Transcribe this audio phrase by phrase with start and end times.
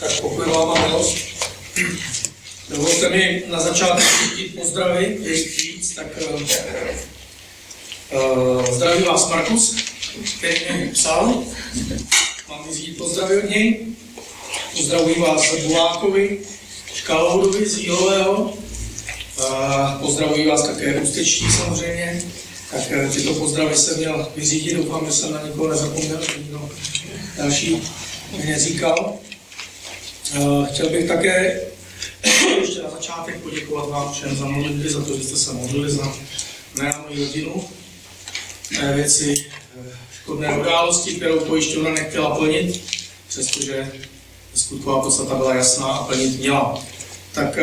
[0.00, 1.16] Tak pokoj vám milost.
[2.68, 6.06] Dovolte mi na začátku říct pozdravy, jejich víc, tak
[8.12, 9.76] uh, zdraví vás Markus,
[10.38, 11.44] který mi psal.
[12.48, 13.86] Mám říct pozdravy od něj.
[14.76, 16.38] Pozdravuji vás Bulákovi,
[16.94, 18.42] Škaloudovi z Jílového.
[18.42, 18.56] Uh,
[20.00, 22.22] pozdravuji vás také Ústečtí samozřejmě.
[22.70, 26.32] Tak uh, tyto pozdravy jsem měl vyřídit, doufám, že jsem na někoho nezapomněl, že
[27.36, 27.82] další
[28.36, 29.18] mi neříkal.
[30.38, 31.60] Uh, chtěl bych také
[32.60, 36.14] ještě na začátek poděkovat vám všem za modlitby, za to, že jste se modlili za
[36.74, 37.64] mě a moji rodinu.
[38.80, 39.44] Té věci
[40.22, 42.80] škodné události, kterou pojišťovna nechtěla plnit,
[43.28, 43.92] přestože
[44.54, 46.84] skutková podstata byla jasná a plnit měla.
[47.32, 47.58] Tak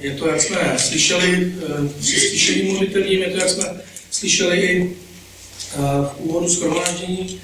[0.00, 1.54] je to, jak jsme slyšeli
[2.00, 2.80] při slyšení
[3.20, 3.80] je to, jak jsme
[4.10, 4.96] slyšeli i
[6.02, 7.40] v úvodu schromáždění.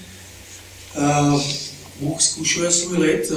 [2.01, 3.33] Bůh zkušuje svůj lid,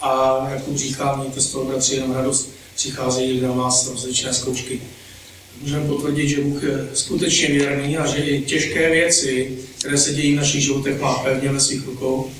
[0.00, 4.80] a jak už říká, mějte z toho, bratři, jenom radost, přicházejí na vás rozličné zkoušky.
[5.62, 10.32] Můžeme potvrdit, že Bůh je skutečně věrný a že i těžké věci, které se dějí
[10.32, 12.30] v našich životech, má pevně ve svých rukou.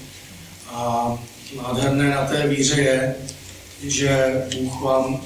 [0.68, 1.18] A
[1.56, 3.14] nádherné na té víře je,
[3.82, 5.20] že Bůh vám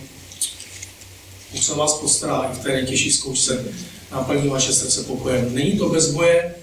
[1.52, 3.64] Bůh se vás postará i v té nejtěžší zkoušce,
[4.12, 5.54] naplní vaše srdce pokojem.
[5.54, 6.54] Není to bez boje.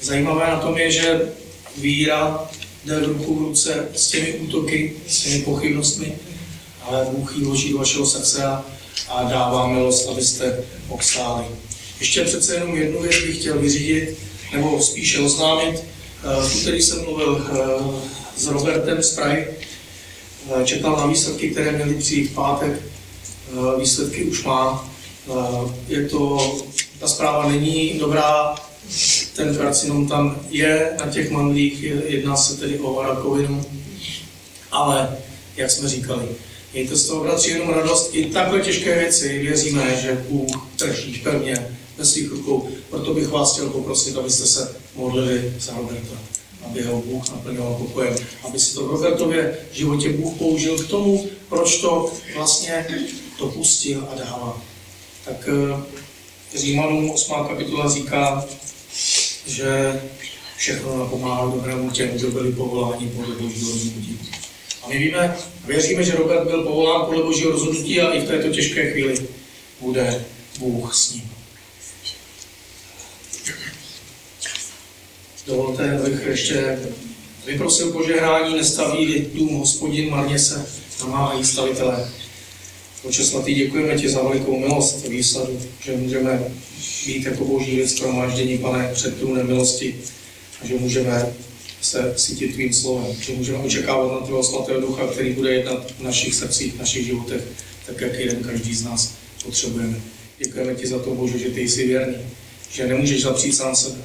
[0.00, 1.20] Zajímavé na tom je, že
[1.76, 2.48] víra
[2.86, 6.12] jde ruku v ruce s těmi útoky, s těmi pochybnostmi,
[6.82, 8.64] ale Bůh ji vloží do vašeho srdce a,
[9.08, 11.44] a dává milost, abyste obstáli.
[12.00, 14.18] Ještě přece jenom jednu věc bych chtěl vyřídit,
[14.52, 15.84] nebo spíše oznámit.
[16.48, 17.46] V úterý jsem mluvil
[18.36, 19.46] s Robertem z Prahy,
[20.64, 22.82] čekal na výsledky, které měly přijít v pátek.
[23.78, 24.90] Výsledky už má.
[25.88, 26.56] Je to,
[26.98, 28.54] ta zpráva není dobrá,
[29.36, 33.64] ten karcinom tam je na těch mandlích, jedná se tedy o rakovinu,
[34.70, 35.16] ale
[35.56, 36.28] jak jsme říkali,
[36.72, 38.10] mějte z toho bratři jenom radost.
[38.12, 42.68] I takhle těžké věci věříme, že Bůh drží pevně ve svých rukou.
[42.90, 46.16] Proto bych vás chtěl poprosit, abyste se modlili za Roberta,
[46.66, 51.28] aby ho Bůh naplňoval pokojem, aby si to v Robertově životě Bůh použil k tomu,
[51.48, 52.86] proč to vlastně
[53.38, 54.62] to pustil a dává.
[55.24, 57.34] Tak eh, Římanům 8.
[57.48, 58.46] kapitola říká,
[59.46, 60.00] že
[60.56, 64.18] všechno napomáhá dobrému těm, kdo byli povoláni podle božího rozhodnutí.
[64.82, 65.36] A my víme,
[65.66, 69.28] věříme, že Robert byl povolán podle božího rozhodnutí a i v této těžké chvíli
[69.80, 70.24] bude
[70.58, 71.30] Bůh s ním.
[75.46, 76.78] Dovolte, abych ještě
[77.46, 80.66] vyprosil požehnání, nestaví dům hospodin, marně se
[81.00, 82.10] namáhají stavitelé.
[83.06, 86.44] Oče svatý, děkujeme ti za velikou milost výsadu, že můžeme
[87.06, 89.96] být jako boží lid schromáždění, pane, před trůnem milosti
[90.62, 91.32] a že můžeme
[91.82, 96.02] se cítit tvým slovem, že můžeme očekávat na tvého svatého ducha, který bude jednat v
[96.02, 97.42] našich srdcích, v našich životech,
[97.86, 100.00] tak jak jeden každý z nás potřebujeme.
[100.38, 102.16] Děkujeme ti za to, Bože, že ty jsi věrný,
[102.72, 103.98] že nemůžeš zapřít sám sebe.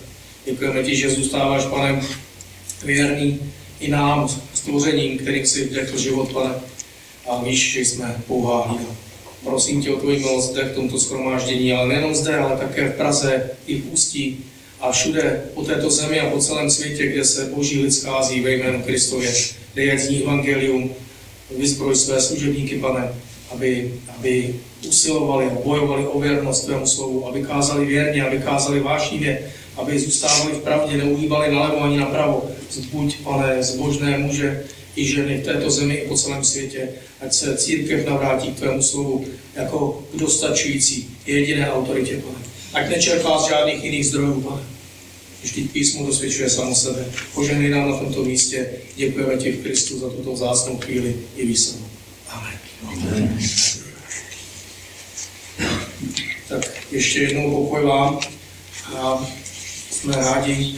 [0.45, 2.05] Děkujeme ti, že zůstáváš, pane,
[2.83, 3.39] věrný
[3.79, 6.53] i nám, stvořením, kterým si vdechl život, pane,
[7.29, 8.91] a víš, že jsme pouhá hlída.
[9.43, 12.95] Prosím tě o tvoji milost zde v tomto schromáždění, ale nejenom zde, ale také v
[12.95, 14.45] Praze, i v Ústí
[14.81, 18.51] a všude po této zemi a po celém světě, kde se boží lid schází ve
[18.51, 19.33] jménu Kristově.
[19.75, 20.91] Dej z ní evangelium,
[21.57, 23.13] vyzbroj své služebníky, pane,
[23.51, 24.55] aby, aby
[24.87, 30.53] usilovali a bojovali o věrnost tvému slovu, aby kázali věrně, aby kázali vášnivě, aby zůstávali
[30.53, 32.49] v pravdě, neuhýbali nalevo ani napravo.
[32.91, 34.63] Buď, pane, zbožné muže,
[34.95, 36.89] i ženy v této zemi i po celém světě,
[37.21, 39.25] ať se církev navrátí k tvému slovu
[39.55, 42.45] jako k dostačující jediné autoritě, pane.
[42.73, 44.61] Ať nečerpá z žádných jiných zdrojů, pane.
[45.43, 47.05] Vždyť písmo dosvědčuje samo sebe.
[47.33, 48.69] Poženej nám na tomto místě.
[48.95, 51.85] Děkujeme ti v Kristu za tuto vzácnou chvíli i výsadu.
[52.29, 52.59] Amen.
[52.87, 53.39] Amen.
[56.47, 58.19] Tak ještě jednou pokoj vám.
[58.95, 59.27] A
[59.91, 60.75] jsme rádi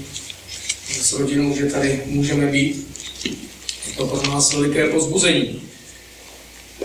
[1.02, 2.92] s rodinou, že tady můžeme být
[3.93, 5.61] je to pro nás veliké pozbuzení.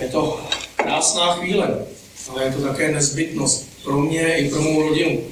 [0.01, 0.41] Je to
[0.77, 1.87] krásná chvíle,
[2.29, 5.25] ale je to také nezbytnost pro mě i pro mou rodinu.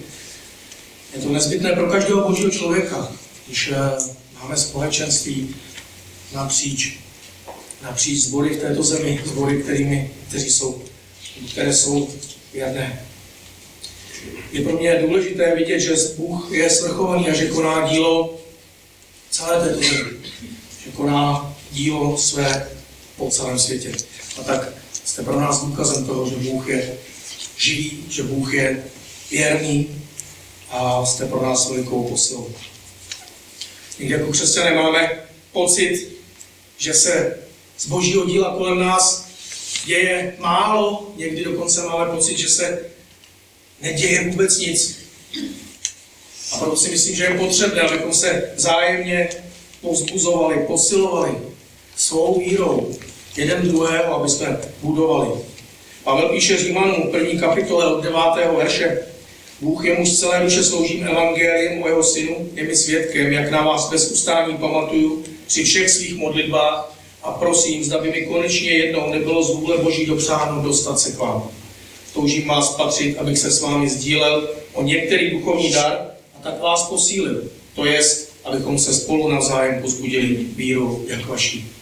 [1.16, 3.12] Je to nezbytné pro každého božího člověka,
[3.46, 3.76] když eh,
[4.42, 5.56] máme společenství
[6.32, 6.98] napříč,
[7.82, 10.82] napříč zbory v této zemi, zbory, kterými, kteří jsou,
[11.52, 12.08] které jsou
[12.52, 13.06] věrné.
[14.52, 18.40] Je pro mě důležité vidět, že Bůh je svrchovaný a že koná dílo
[19.30, 20.10] celé této zemi.
[20.84, 22.68] Že koná dílo své
[23.16, 23.92] po celém světě.
[24.40, 24.68] A tak
[25.04, 26.98] jste pro nás důkazem toho, že Bůh je
[27.56, 28.84] živý, že Bůh je
[29.30, 30.02] věrný
[30.70, 32.52] a jste pro nás velikou posilou.
[33.98, 36.08] Někdy jako křesťané máme pocit,
[36.78, 37.38] že se
[37.78, 39.26] z božího díla kolem nás
[39.84, 42.80] děje málo, někdy dokonce máme pocit, že se
[43.82, 44.98] neděje vůbec nic.
[46.52, 49.28] A proto si myslím, že je potřebné, abychom se zájemně
[49.80, 51.55] povzbuzovali, posilovali
[52.06, 52.94] svou vírou
[53.36, 55.30] jeden druhého, aby jsme budovali.
[56.04, 58.18] Pavel píše Římanům, první kapitole od 9.
[58.56, 58.98] verše.
[59.60, 63.90] Bůh jemuž celé duše sloužím evangeliem o jeho synu, je mi svědkem, jak na vás
[63.90, 69.42] bez ustání pamatuju při všech svých modlitbách a prosím, zda by mi konečně jednou nebylo
[69.42, 71.50] z vůle Boží dopřáno dostat se k vám.
[72.14, 76.82] Toužím vás patřit, abych se s vámi sdílel o některý duchovní dar a tak vás
[76.82, 77.44] posílil.
[77.74, 81.76] To jest, abychom se spolu navzájem pozbudili vírou, jak vaší.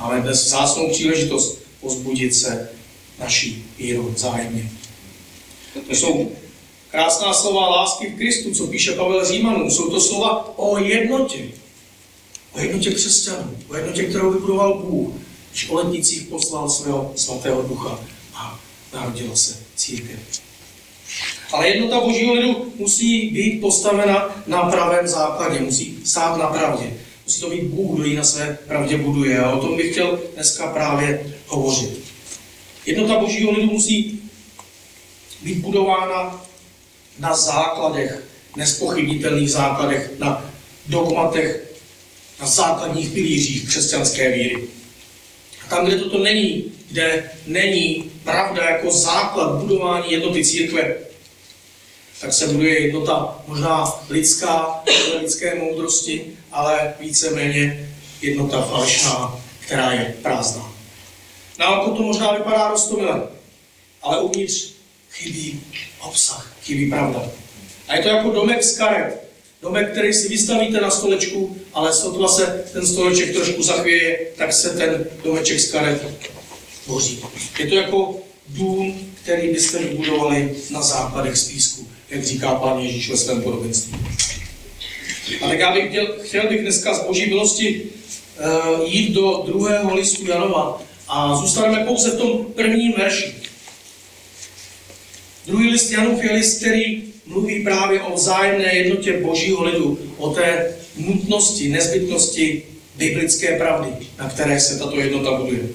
[0.00, 2.70] Máme dnes zásnou příležitost pozbudit se
[3.18, 4.70] naší vírou vzájemně.
[5.88, 6.32] To jsou
[6.90, 9.70] krásná slova lásky v Kristu, co píše Pavel Římanům.
[9.70, 11.48] Jsou to slova o jednotě.
[12.52, 13.56] O jednotě křesťanů.
[13.68, 15.14] O jednotě, kterou vybudoval Bůh,
[15.50, 18.00] když o letnicích poslal svého svatého ducha
[18.34, 18.60] a
[18.94, 20.18] narodila se církev.
[21.52, 26.96] Ale jednota božího lidu musí být postavena na pravém základě, musí stát na pravdě.
[27.28, 29.38] Musí to být Bůh, kdo ji na své pravdě buduje.
[29.38, 32.04] A o tom bych chtěl dneska právě hovořit.
[32.86, 34.22] Jednota božího lidu musí
[35.42, 36.44] být budována
[37.18, 38.24] na základech,
[38.56, 40.50] nespochybnitelných základech, na
[40.86, 41.74] dogmatech,
[42.40, 44.68] na základních pilířích křesťanské víry.
[45.64, 50.96] A tam, kde toto není, kde není pravda jako základ budování jednoty církve,
[52.20, 54.84] tak se buduje jednota možná lidská,
[55.20, 57.90] lidské moudrosti, ale víceméně
[58.22, 60.72] jednota falešná, která je prázdná.
[61.58, 63.22] Na to možná vypadá rostomile,
[64.02, 64.72] ale uvnitř
[65.10, 65.60] chybí
[66.00, 67.22] obsah, chybí pravda.
[67.88, 69.28] A je to jako domek z karet.
[69.62, 74.70] Domek, který si vystavíte na stolečku, ale sotva se ten stoleček trošku zachvěje, tak se
[74.70, 76.06] ten domeček z karet
[76.86, 77.24] boří.
[77.58, 78.16] Je to jako
[78.48, 83.98] dům, který byste vybudovali na základech z písku, jak říká pán Ježíš ve svém podobenství.
[85.40, 89.94] A tak já bych chtěl, chtěl bych dneska z boží milosti uh, jít do druhého
[89.94, 93.34] listu Janova a zůstaneme pouze v tom prvním verši.
[95.46, 100.76] Druhý list Janův je list, který mluví právě o vzájemné jednotě božího lidu, o té
[100.96, 102.62] nutnosti, nezbytnosti
[102.96, 105.68] biblické pravdy, na které se tato jednota buduje.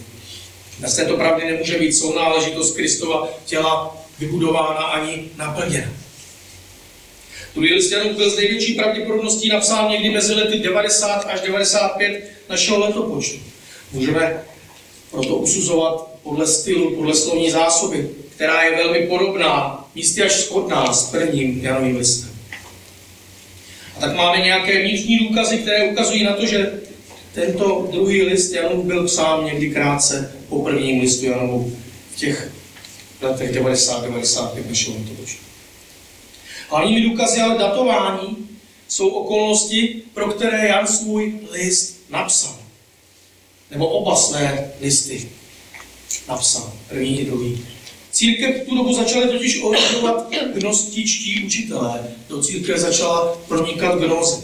[0.87, 6.02] Z této pravdy nemůže být sounáležitost Kristova těla vybudována ani naplněna.
[7.55, 12.79] Druhý list Janův byl z největší pravděpodobností napsán někdy mezi lety 90 až 95 našeho
[12.79, 13.39] letopočtu.
[13.91, 14.43] Můžeme
[15.11, 21.09] proto usuzovat podle stylu, podle slovní zásoby, která je velmi podobná, místy až shodná s
[21.11, 22.29] prvním Janovým listem.
[23.97, 26.81] A tak máme nějaké vnitřní důkazy, které ukazují na to, že
[27.33, 31.75] tento druhý list Janův byl psán někdy krátce po prvním listu Janovu
[32.15, 32.51] v těch
[33.21, 35.52] letech 90-95 našeho letopočtu.
[36.73, 38.49] Hlavními důkazy ale datování
[38.87, 42.55] jsou okolnosti, pro které Jan svůj list napsal.
[43.71, 45.29] Nebo oba své listy
[46.27, 47.65] napsal, první i druhý.
[48.11, 52.03] Církev v tu dobu začaly totiž ohrožovat gnostičtí učitelé.
[52.29, 54.43] Do církve začala pronikat gnoze.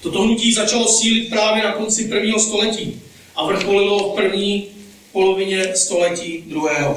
[0.00, 3.02] Toto hnutí začalo sílit právě na konci prvního století
[3.36, 4.66] a vrcholilo v první
[5.12, 6.96] polovině století druhého.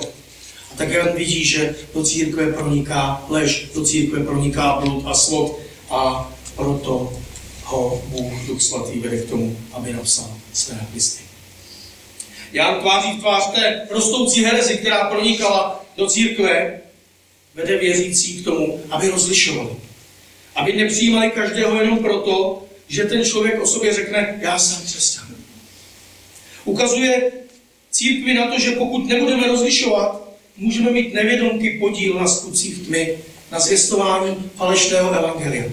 [0.74, 5.60] A tak Jan vidí, že do církve proniká lež, do církve proniká blud a svod
[5.90, 7.13] a proto
[7.63, 11.24] ho Bůh Duch Svatý vede k tomu, aby napsal své listy.
[12.54, 16.82] Jan tváří v tvář té rostoucí herezi, která pronikala do církve,
[17.56, 19.70] vede věřící k tomu, aby rozlišovali.
[20.56, 25.28] Aby nepřijímali každého jenom proto, že ten člověk o sobě řekne, já jsem křesťan.
[26.66, 27.32] Ukazuje
[27.92, 30.21] církvi na to, že pokud nebudeme rozlišovat,
[30.62, 33.18] můžeme mít nevědomky podíl na skutcích tmy,
[33.51, 35.63] na zvěstování falešného evangelia.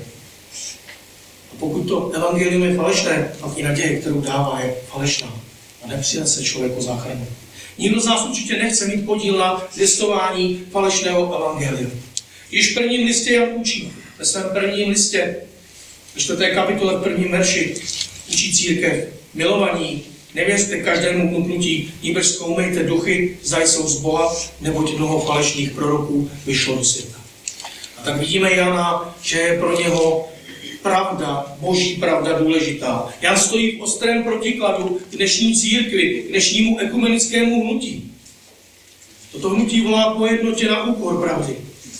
[1.52, 5.40] A pokud to evangelium je falešné, pak i naděje, kterou dává, je falešná
[5.84, 7.26] a nepřinese člověku záchranu.
[7.78, 11.90] Nikdo z nás určitě nechce mít podíl na zvěstování falešného evangelia.
[12.50, 15.36] Již v prvním listě Jan učí, ve svém prvním listě,
[16.14, 17.74] ve čtvrté kapitole v prvním verši,
[18.28, 20.04] učí církev, milovaní,
[20.34, 26.76] nevěřte každému knutnutí, níbrž zkoumejte duchy, zda jsou z Boha, neboť mnoho falešných proroků vyšlo
[26.76, 27.18] do světa.
[27.98, 30.28] A tak vidíme Jana, že je pro něho
[30.82, 33.08] pravda, boží pravda důležitá.
[33.20, 38.12] Jan stojí v ostrém protikladu k dnešní církvi, k dnešnímu ekumenickému hnutí.
[39.32, 41.56] Toto hnutí volá po jednotě na úkor pravdy.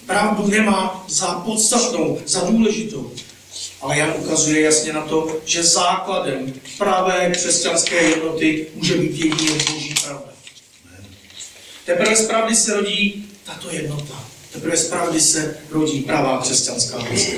[0.06, 3.11] Pravdu nemá za podstatnou, za důležitou.
[3.80, 9.94] Ale Jan ukazuje jasně na to, že základem pravé křesťanské jednoty může být jedině Boží
[10.04, 10.32] pravda.
[11.85, 14.25] Teprve z pravdy se rodí tato jednota.
[14.52, 17.32] Teprve z pravdy se rodí pravá křesťanská mysl.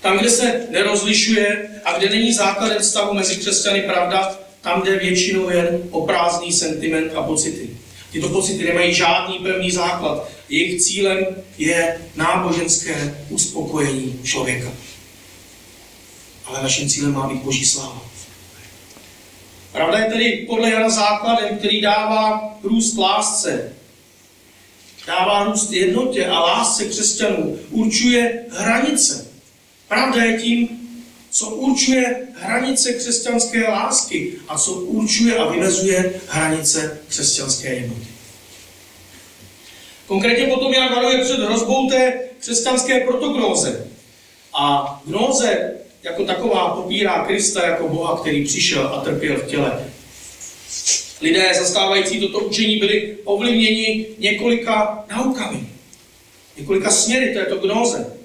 [0.00, 5.50] Tam, kde se nerozlišuje a kde není základem vztahu mezi křesťany pravda, tam jde většinou
[5.50, 7.70] jen o prázdný sentiment a pocity.
[8.12, 10.28] Tyto pocity nemají žádný pevný základ.
[10.52, 11.26] Jejich cílem
[11.58, 14.72] je náboženské uspokojení člověka.
[16.44, 18.02] Ale naším cílem má být Boží sláva.
[19.72, 23.72] Pravda je tedy podle Jana základem, který dává růst lásce,
[25.06, 29.26] dává růst jednotě a lásce křesťanů, určuje hranice.
[29.88, 30.68] Pravda je tím,
[31.30, 38.11] co určuje hranice křesťanské lásky a co určuje a vymezuje hranice křesťanské jednoty.
[40.12, 43.86] Konkrétně potom Jan varuje před hrozbou té křesťanské protognóze.
[44.54, 49.84] A gnóze jako taková popírá Krista jako Boha, který přišel a trpěl v těle.
[51.20, 55.66] Lidé zastávající toto učení byli ovlivněni několika naukami,
[56.58, 58.16] několika směry této gnóze.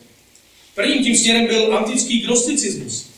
[0.75, 3.09] Prvním tím směrem byl antický gnosticismus.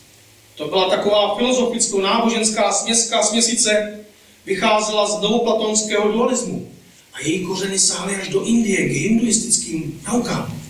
[0.54, 4.00] To byla taková filozoficko-náboženská směská směsice,
[4.46, 6.70] vycházela z novoplatonského dualismu
[7.12, 10.60] a její kořeny sáhly až do Indie k hinduistickým naukám.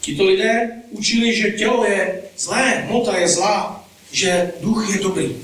[0.00, 5.36] Tito lidé učili, že tělo je zlé, hmota je zlá, že duch je dobrý.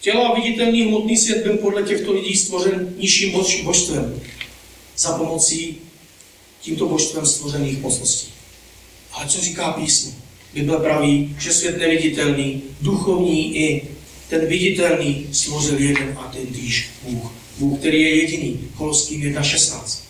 [0.00, 3.32] Tělo a viditelný hmotný svět byl podle těchto lidí stvořen nižším
[3.64, 4.20] božstvem
[4.96, 5.76] za pomocí
[6.60, 8.32] tímto božstvem stvořených mocností.
[9.12, 10.12] Ale co říká písmo?
[10.54, 13.88] Bible praví, že svět neviditelný, duchovní i
[14.28, 17.33] ten viditelný stvořil jeden a ten týž Bůh.
[17.58, 18.60] Bůh, který je jediný.
[18.76, 20.04] Koloským 1.16.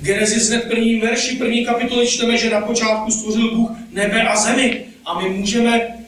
[0.00, 4.84] Genesis hned první verši, první kapitoly čteme, že na počátku stvořil Bůh nebe a zemi.
[5.04, 5.98] A my můžeme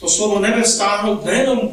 [0.00, 1.70] to slovo nebe vztáhnout nejenom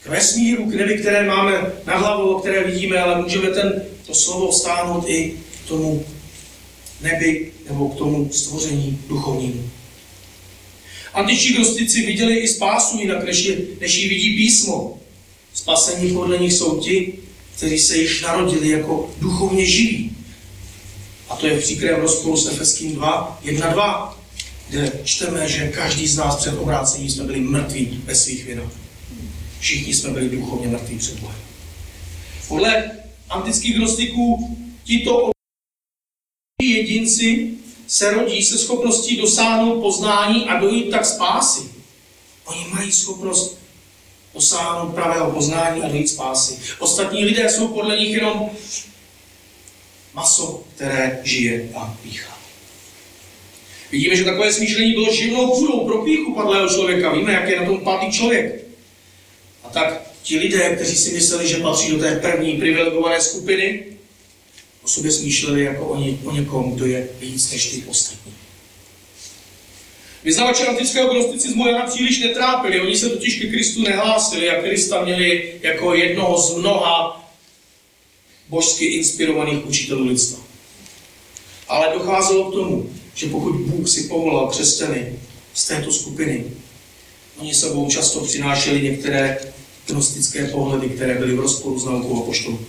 [0.00, 4.50] k vesmíru, k nebi, které máme na hlavu, které vidíme, ale můžeme ten, to slovo
[4.50, 5.34] vztáhnout i
[5.64, 6.06] k tomu
[7.02, 9.70] nebi nebo k tomu stvoření duchovnímu.
[11.14, 15.00] Antiční gnostici viděli i spásu jinak, než, je, než ji vidí písmo.
[15.54, 17.18] Spasení podle nich jsou ti,
[17.56, 20.16] kteří se již narodili jako duchovně živí.
[21.28, 24.20] A to je v příkrém rozporu s Efeským 2, 1, 2,
[24.68, 28.72] kde čteme, že každý z nás před obrácením jsme byli mrtví ve svých vinách.
[29.60, 31.38] Všichni jsme byli duchovně mrtví před Bohem.
[32.48, 32.90] Podle
[33.30, 35.30] antických gnostiků tito
[36.62, 37.50] jedinci
[37.86, 41.70] se rodí se schopností dosáhnout poznání a dojít tak spásy.
[42.44, 43.58] Oni mají schopnost
[44.36, 46.58] dosáhnout pravého poznání a dojít spásy.
[46.78, 48.50] Ostatní lidé jsou podle nich jenom
[50.14, 52.38] maso, které žije a píchá.
[53.92, 57.12] Vidíme, že takové smýšlení bylo živnou půdou pro píchu padlého člověka.
[57.12, 58.64] Víme, jak je na tom padlý člověk.
[59.64, 63.84] A tak ti lidé, kteří si mysleli, že patří do té první privilegované skupiny,
[64.82, 68.32] o sobě smýšleli jako o, ně, o někom, kdo je víc než ty ostatní.
[70.26, 75.54] Vyznavači antického gnosticismu Jana příliš netrápili, oni se totiž ke Kristu nehlásili a Krista měli
[75.62, 77.24] jako jednoho z mnoha
[78.48, 80.38] božsky inspirovaných učitelů lidstva.
[81.68, 85.18] Ale docházelo k tomu, že pokud Bůh si povolal křesťany
[85.54, 86.44] z této skupiny,
[87.38, 89.38] oni sebou často přinášeli některé
[89.86, 92.66] gnostické pohledy, které byly v rozporu s naukou apoštolů.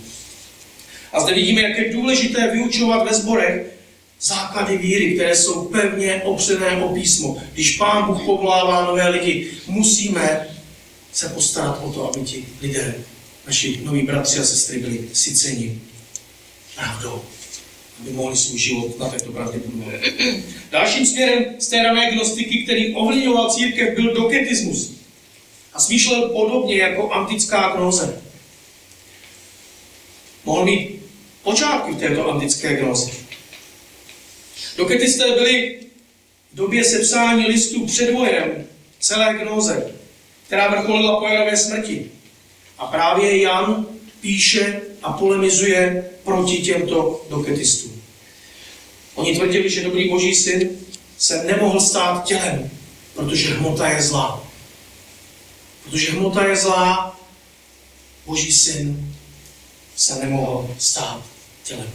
[1.12, 3.77] A zde vidíme, jak je důležité vyučovat ve sborech
[4.20, 7.42] základy víry, které jsou pevně opřené o písmo.
[7.52, 10.48] Když Pán Bůh povolává nové lidi, musíme
[11.12, 12.94] se postarat o to, aby ti lidé,
[13.46, 15.80] naši noví bratři a sestry, byli syceni
[16.74, 17.22] pravdou,
[18.00, 20.00] aby mohli svůj život na této pravdě budovat.
[20.70, 24.92] Dalším směrem z té rané gnostiky, který ovlivňoval církev, byl doketismus.
[25.72, 28.22] A smýšlel podobně jako antická gnoze.
[30.44, 31.02] Mohl mít
[31.42, 33.27] počátky v této antické gnozi.
[34.78, 35.80] Doketisté byli
[36.52, 38.66] v době sepsání listů předvojem
[39.00, 39.94] celé gnoze,
[40.46, 42.10] která vrcholila po Janové smrti.
[42.78, 43.86] A právě Jan
[44.20, 48.02] píše a polemizuje proti těmto doketistům.
[49.14, 50.78] Oni tvrdili, že dobrý boží syn
[51.18, 52.70] se nemohl stát tělem,
[53.14, 54.46] protože hmota je zlá.
[55.84, 57.20] Protože hmota je zlá,
[58.26, 59.14] boží syn
[59.96, 61.22] se nemohl stát
[61.64, 61.92] tělem.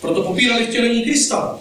[0.00, 1.60] Proto popírali vtělení Krista.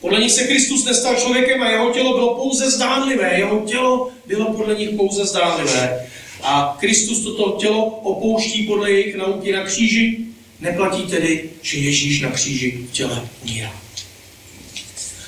[0.00, 3.38] Podle nich se Kristus nestal člověkem a jeho tělo bylo pouze zdánlivé.
[3.38, 6.06] Jeho tělo bylo podle nich pouze zdánlivé.
[6.42, 10.28] A Kristus toto tělo opouští podle jejich nauky na kříži
[10.60, 13.80] Neplatí tedy, že Ježíš na kříži v těle umírá.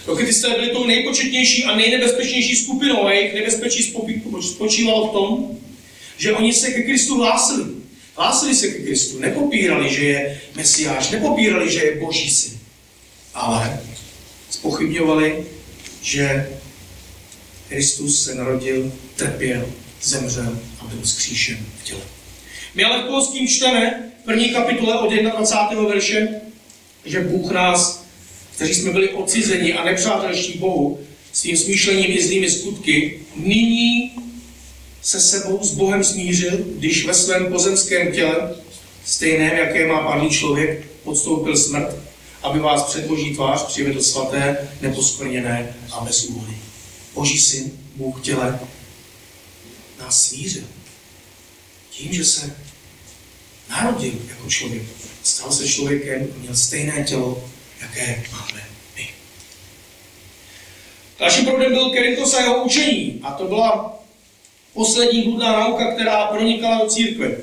[0.06, 3.94] Lokitisté byli tou nejpočetnější a nejnebezpečnější skupinou a jejich nebezpečí
[4.40, 5.58] spočívalo v tom,
[6.18, 7.64] že oni se ke Kristu hlásili.
[8.20, 12.58] Hlásili se ke Kristu, nepopírali, že je Mesiáš, nepopírali, že je Boží syn.
[13.34, 13.80] Ale
[14.50, 15.44] spochybňovali,
[16.02, 16.50] že
[17.68, 19.68] Kristus se narodil, trpěl,
[20.02, 22.00] zemřel a byl zkříšen v těle.
[22.74, 25.88] My ale v Polským čteme v první kapitole od 21.
[25.88, 26.28] verše,
[27.04, 28.04] že Bůh nás,
[28.54, 31.00] kteří jsme byli odcizeni a nepřátelští Bohu,
[31.32, 34.12] svým smýšlením i zlými skutky, nyní
[35.02, 38.54] se sebou s Bohem smířil, když ve svém pozemském těle,
[39.04, 41.96] stejném, jaké má padlý člověk, podstoupil smrt,
[42.42, 46.52] aby vás před Boží tvář přivedl svaté, neposkvrněné a bez úhody.
[47.14, 48.60] Boží syn, Bůh těle,
[50.00, 50.64] nás smířil.
[51.90, 52.56] Tím, že se
[53.70, 54.82] narodil jako člověk,
[55.22, 57.44] stal se člověkem, měl stejné tělo,
[57.80, 58.62] jaké máme
[58.96, 59.08] my.
[61.18, 63.20] Dalším problém byl Kerintos a jeho učení.
[63.22, 63.99] A to byla
[64.74, 67.36] poslední budná nauka, která pronikala do církve.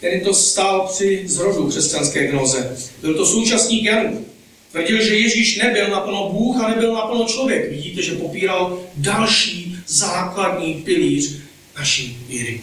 [0.00, 2.78] Kerintos stál při zrodu křesťanské gnoze.
[3.00, 4.26] Byl to současník Janů.
[4.72, 7.70] Tvrdil, že Ježíš nebyl naplno Bůh a nebyl naplno člověk.
[7.70, 11.36] Vidíte, že popíral další základní pilíř
[11.78, 12.60] naší víry.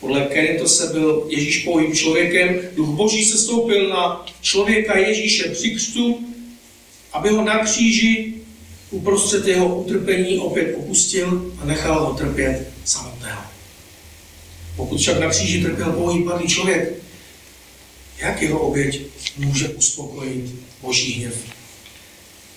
[0.00, 6.20] Podle Keritose byl Ježíš pouhým člověkem, duch boží se stoupil na člověka Ježíše při křtu,
[7.12, 8.34] aby ho na kříži
[8.90, 13.42] uprostřed jeho utrpení opět opustil a nechal ho trpět samotného.
[14.76, 16.92] Pokud však na kříži trpěl pouhý padlý člověk,
[18.18, 19.02] jak jeho oběť
[19.36, 21.34] může uspokojit boží hněv?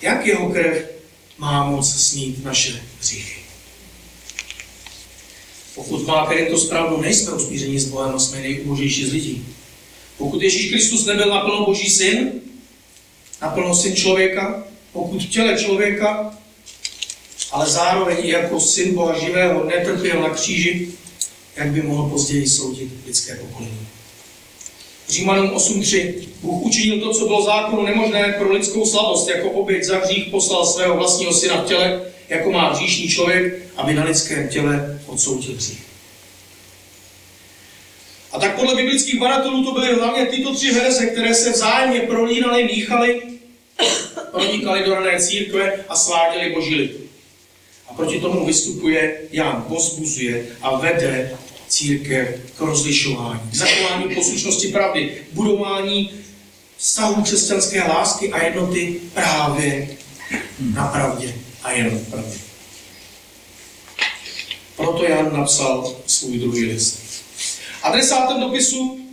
[0.02, 0.92] Jak jeho krev
[1.38, 3.42] má moc snít naše hříchy?
[5.76, 9.46] Pokud má to správnou, nejsme usmíření s Bohem jsme nejubožejší z lidí.
[10.18, 12.32] Pokud Ježíš Kristus nebyl naplno Boží syn,
[13.42, 16.38] naplno syn člověka, pokud v těle člověka,
[17.52, 20.88] ale zároveň i jako syn Boha živého netrpěl na kříži,
[21.56, 23.88] jak by mohl později soudit lidské pokolení.
[25.10, 26.28] Římanům 8.3.
[26.42, 30.66] Bůh učinil to, co bylo zákonu nemožné pro lidskou slabost, jako oběť za hřích poslal
[30.66, 35.84] svého vlastního syna v těle, jako má hříšný člověk, aby na lidském těle odsoudil hřích.
[38.32, 42.64] A tak podle biblických badatelů to byly hlavně tyto tři verze, které se vzájemně prolínaly,
[42.64, 43.22] míchaly,
[44.32, 47.12] pronikaly do rané církve a sváděly boží lid.
[47.88, 55.22] A proti tomu vystupuje Jan, pozbuzuje a vede církev k rozlišování, k zachování poslušnosti pravdy,
[55.32, 56.12] budování
[56.78, 59.88] vztahu křesťanské lásky a jednoty právě
[60.74, 62.38] na pravdě a jenom v pravdě.
[64.76, 67.02] Proto Jan napsal svůj druhý list.
[67.84, 69.08] Adresátem dopisu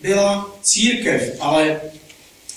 [0.00, 1.80] byla církev, ale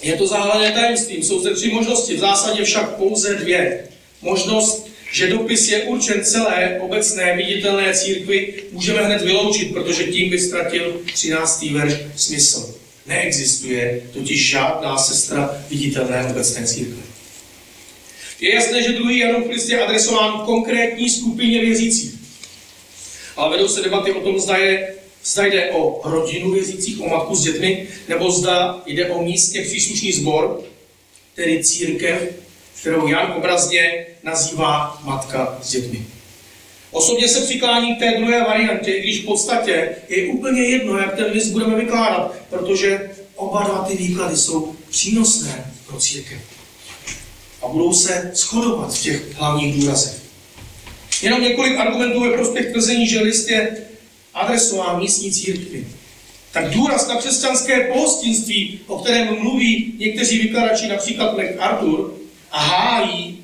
[0.02, 1.24] je to záhledné tajemstvím.
[1.24, 3.88] Jsou zde tři možnosti, v zásadě však pouze dvě.
[4.22, 10.40] Možnost, že dopis je určen celé obecné viditelné církvi, můžeme hned vyloučit, protože tím by
[10.40, 11.62] ztratil 13.
[11.72, 12.76] verš smysl.
[13.08, 17.02] Neexistuje totiž žádná sestra viditelné obecné církve.
[18.40, 22.12] Je jasné, že druhý Janův list je adresován konkrétní skupině věřících.
[23.36, 27.36] Ale vedou se debaty o tom, zda, je, zda jde o rodinu věřících, o matku
[27.36, 30.62] s dětmi, nebo zda jde o místně příslušný sbor,
[31.36, 32.36] tedy církev,
[32.82, 36.06] kterou Jan obrazně nazývá matka s dětmi.
[36.92, 41.32] Osobně se přiklání k té druhé variantě, když v podstatě je úplně jedno, jak ten
[41.32, 46.40] list budeme vykládat, protože oba dva ty výklady jsou přínosné pro církev
[47.62, 50.22] a budou se shodovat v těch hlavních důrazech.
[51.22, 53.78] Jenom několik argumentů ve prospěch tvrzení, že list je
[54.42, 55.88] adresován místní církvi.
[56.52, 62.14] Tak důraz na křesťanské pohostinství, o kterém mluví někteří vykladači, například Arthur,
[62.52, 63.40] a hájí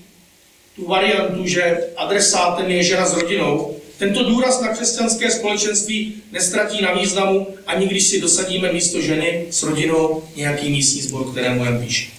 [0.75, 6.93] tu variantu, že adresátem je žena s rodinou, tento důraz na křesťanské společenství nestratí na
[6.93, 12.09] významu, ani když si dosadíme místo ženy s rodinou nějaký místní sbor, kterému jen píše.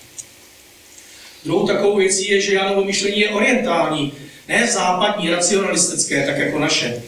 [1.44, 4.12] Druhou takovou věcí je, že Janovo myšlení je orientální,
[4.48, 7.02] ne západní, racionalistické, tak jako naše.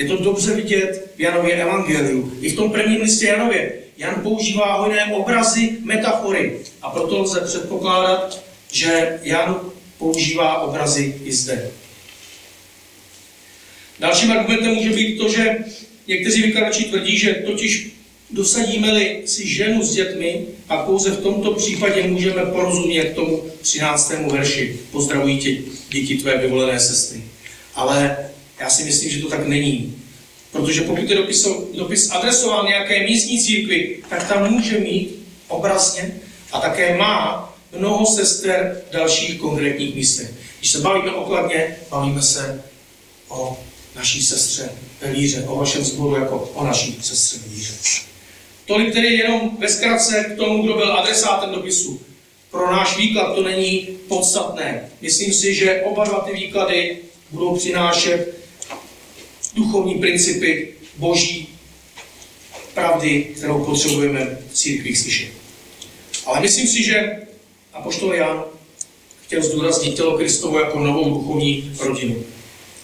[0.00, 2.32] Je to dobře vidět v Janově evangeliu.
[2.40, 3.72] I v tom prvním listě Janově.
[3.98, 6.58] Jan používá hojné obrazy, metafory.
[6.82, 9.60] A proto lze předpokládat, že Jan
[9.98, 11.70] používá obrazy i zde.
[13.98, 15.56] Dalším argumentem může být to, že
[16.06, 17.90] někteří vykladači tvrdí, že totiž
[18.30, 24.12] dosadíme-li si ženu s dětmi, a pouze v tomto případě můžeme porozumět tomu 13.
[24.32, 24.78] verši.
[24.90, 25.56] Pozdravují tě
[25.88, 27.22] děti tvé vyvolené sestry.
[27.74, 28.29] Ale
[28.60, 29.96] já si myslím, že to tak není.
[30.52, 36.20] Protože pokud je dopis, dopis adresován nějaké místní církvi, tak tam může mít obrazně
[36.52, 37.46] a také má
[37.78, 40.30] mnoho sester v dalších konkrétních místech.
[40.58, 42.62] Když se bavíme okladně, bavíme se
[43.28, 43.58] o
[43.96, 44.70] naší sestře
[45.00, 47.72] ve víře, o vašem sboru jako o naší sestře ve víře.
[48.66, 52.00] Tolik tedy jenom ve zkratce k tomu, kdo byl adresátem dopisu.
[52.50, 54.90] Pro náš výklad to není podstatné.
[55.00, 56.98] Myslím si, že oba dva ty výklady
[57.30, 58.39] budou přinášet
[59.54, 61.48] duchovní principy boží
[62.74, 65.28] pravdy, kterou potřebujeme v církvích slyšet.
[66.26, 67.20] Ale myslím si, že
[67.72, 68.44] Apoštol Jan
[69.26, 72.24] chtěl zdůraznit tělo Kristovo jako novou duchovní rodinu.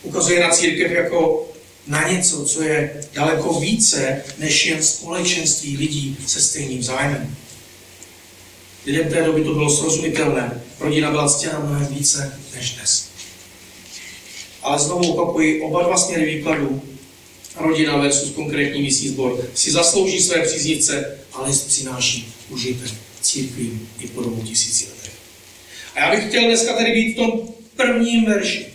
[0.02, 1.48] Ukazuje na církev jako
[1.86, 7.36] na něco, co je daleko více než jen společenství lidí se stejným zájmem.
[8.86, 10.62] Lidem té doby to bylo srozumitelné.
[10.80, 13.08] Rodina byla ctěna mnohem více než dnes.
[14.66, 16.82] Ale znovu opakuji, oba dva směry výkladu,
[17.56, 24.22] rodina versus konkrétní místní sbor, si zaslouží své příznivce, ale přináší užitek církvím i po
[24.22, 25.12] dobu tisíci letech.
[25.94, 28.66] A já bych chtěl dneska tady být v tom prvním verši,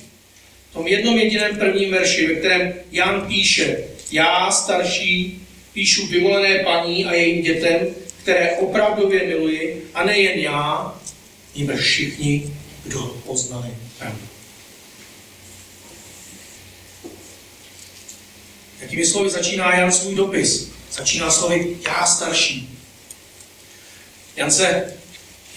[0.69, 3.77] v tom jednom jediném prvním verši, ve kterém Jan píše,
[4.11, 5.41] já starší
[5.73, 7.87] píšu vyvolené paní a jejím dětem,
[8.23, 10.95] které opravdově miluji, a nejen já,
[11.55, 14.30] nýbrž všichni, kdo poznali pravdu.
[18.81, 20.71] Jakými slovy začíná Jan svůj dopis?
[20.91, 22.79] Začíná slovy já starší.
[24.35, 24.93] Jan se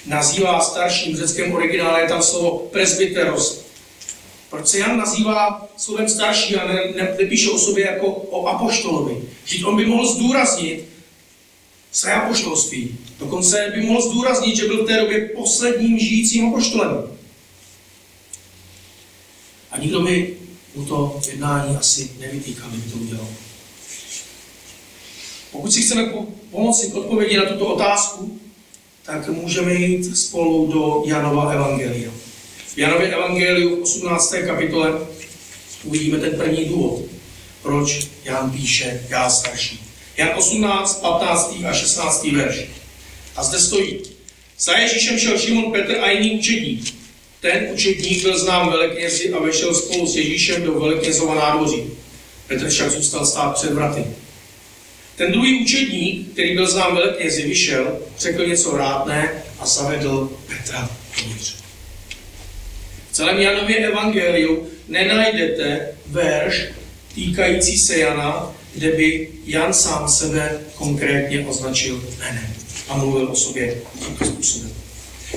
[0.06, 3.64] nazývá starším, v řeckém originále je tam slovo presbyteros.
[4.50, 9.22] Proč se Jan nazývá slovem starší a ne, ne, nepíše o sobě jako o apoštolovi?
[9.44, 10.84] Vždyť on by mohl zdůraznit
[11.92, 12.98] své apoštolství.
[13.18, 17.18] Dokonce by mohl zdůraznit, že byl v té době posledním žijícím apoštolem.
[19.70, 20.36] A nikdo by
[20.74, 23.26] mu to jednání asi nevytýkal, kdyby to udělal.
[25.52, 26.12] Pokud si chceme
[26.50, 28.40] pomoci k odpovědi na tuto otázku,
[29.02, 32.10] tak můžeme jít spolu do Janova Evangelia.
[32.74, 34.34] V Janově Evangeliu v 18.
[34.46, 35.06] kapitole
[35.84, 37.02] uvidíme ten první důvod,
[37.62, 39.80] proč Jan píše já starší.
[40.16, 41.54] Jan 18, 15.
[41.68, 42.24] a 16.
[42.24, 42.64] verš.
[43.36, 44.00] A zde stojí.
[44.58, 47.03] Za Ježíšem šel Šimon Petr a jiný učedník.
[47.44, 51.90] Ten učedník byl znám veleknězi a vešel spolu s Ježíšem do veleknězova nádvoří.
[52.46, 54.04] Petr však zůstal stát před vraty.
[55.16, 61.54] Ten druhý učedník, který byl znám veleknězi, vyšel, řekl něco vrátné a zavedl Petra dovnitř.
[63.10, 66.64] V celém Janově evangeliu nenajdete verš
[67.14, 72.54] týkající se Jana, kde by Jan sám sebe konkrétně označil jménem
[72.88, 74.83] a mluvil o sobě tímto způsobem.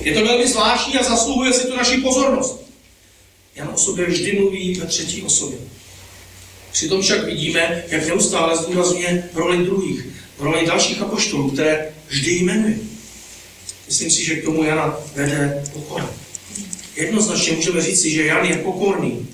[0.02, 2.62] Je to velmi zvláštní a zasluhuje si to naši pozornost.
[3.56, 5.58] Jan o sobě vždy mluví ve třetí osobě.
[6.72, 10.06] Přitom však vidíme, jak neustále zdůrazňuje roli druhých,
[10.40, 12.78] roli dalších apoštolů, které vždy jmenuje.
[13.88, 16.10] Myslím si, že k tomu Jana vede pokora.
[16.96, 19.28] Jednoznačně můžeme říci, že Jan je pokorný,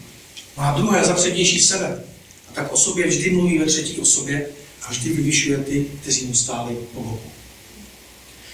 [0.58, 2.04] má druhé za přednější sebe.
[2.50, 4.48] A tak o sobě vždy mluví ve třetí osobě
[4.82, 7.32] a vždy vyvyšuje ty, kteří mu stáli po boku.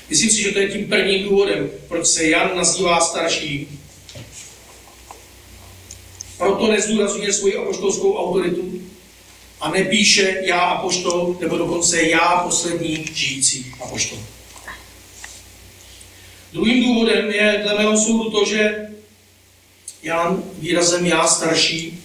[0.10, 3.80] Myslím si, že to je tím prvním důvodem, proč se Jan nazývá starší
[6.40, 8.82] proto nezdůrazňuje svoji apoštolskou autoritu
[9.62, 14.20] a nepíše já apoštol, nebo dokonce já poslední žijící apoštol.
[16.54, 18.90] Druhým důvodem je dle mého soudu to, že
[20.04, 22.04] Jan výrazem já starší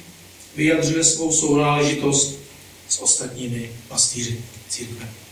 [0.57, 2.39] vyjadřuje svou sounáležitost
[2.89, 5.24] s ostatními pastýři církve.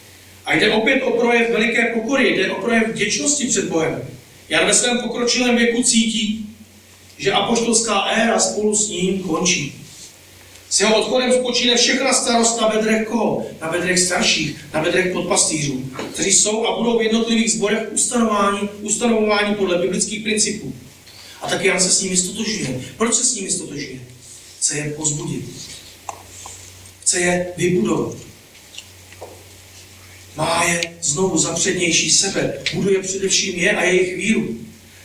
[0.45, 4.03] A jde opět o projev veliké pokory, jde o projev vděčnosti před Bohem.
[4.49, 6.47] Jan ve svém pokročilém věku cítí,
[7.19, 9.75] že apoštolská éra spolu s ním končí.
[10.71, 13.47] S jeho odchodem spočíne všechna starost na bedrech koho?
[13.61, 19.55] Na bedrech starších, na bedrech podpastýřů, kteří jsou a budou v jednotlivých zborech ustanování, ustanovování
[19.55, 20.75] podle biblických principů.
[21.43, 22.81] A taky Jan se s nimi stotožuje.
[22.97, 24.01] Proč se s nimi stotožuje?
[24.59, 25.45] Chce je pozbudit.
[27.03, 28.32] Chce je vybudovat.
[30.37, 32.59] Má je znovu za přednější sebe.
[32.75, 34.57] Buduje především je a jejich víru.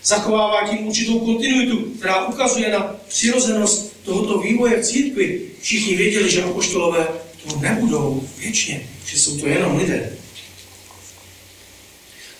[0.03, 5.41] Zachovává tím určitou kontinuitu, která ukazuje na přirozenost tohoto vývoje v církvi.
[5.61, 7.07] Všichni věděli, že apoštolové
[7.43, 10.17] to nebudou věčně, že jsou to jenom lidé.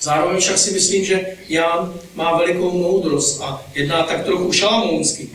[0.02, 5.30] Zároveň však si myslím, že Jan má velikou moudrost a jedná tak trochu šalamounsky.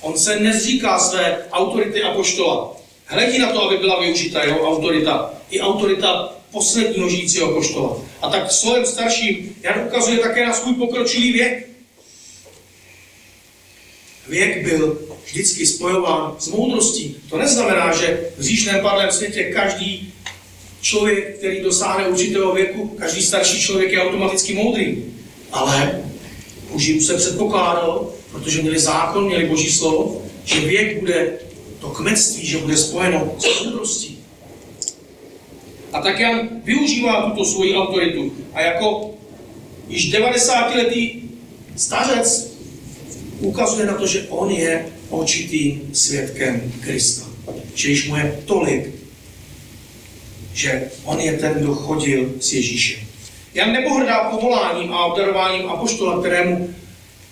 [0.00, 2.76] On se nezříká své autority apoštola.
[3.04, 5.34] Hledí na to, aby byla využita jeho autorita.
[5.50, 7.96] I autorita posledního žijícího poštola.
[8.22, 11.68] A tak slovem starším Jan ukazuje také na svůj pokročilý věk.
[14.28, 17.16] Věk byl vždycky spojován s moudrostí.
[17.30, 20.14] To neznamená, že v říšném padlém světě každý
[20.80, 25.04] člověk, který dosáhne určitého věku, každý starší člověk je automaticky moudrý.
[25.52, 26.02] Ale
[26.70, 31.38] u Židů se předpokládalo, protože měli zákon, měli boží slovo, že věk bude
[31.80, 34.17] to kmetství, že bude spojeno s moudrostí.
[35.92, 38.32] A tak Jan využívá tuto svoji autoritu.
[38.54, 39.10] A jako
[39.88, 41.22] již 90-letý
[41.76, 42.52] stařec
[43.40, 47.26] ukazuje na to, že on je očitým svědkem Krista.
[47.74, 48.94] Že již mu je tolik,
[50.52, 53.00] že on je ten, kdo chodil s Ježíšem.
[53.54, 56.74] Jan nepohrdá povoláním a obdarováním apoštola, kterému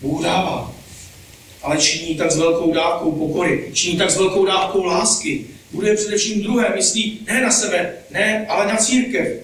[0.03, 0.73] Bůh dává,
[1.62, 5.45] ale činí tak s velkou dávkou pokory, činí tak s velkou dávkou lásky.
[5.72, 9.42] Bude především druhé, myslí ne na sebe, ne, ale na církev.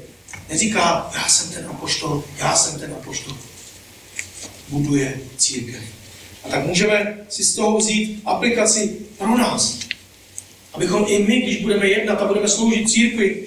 [0.49, 3.37] Neříká, já jsem ten apoštol, já jsem ten apoštol.
[4.69, 5.83] Buduje církev.
[6.45, 9.79] A tak můžeme si z toho vzít aplikaci pro nás.
[10.73, 13.47] Abychom i my, když budeme jednat a budeme sloužit církvi,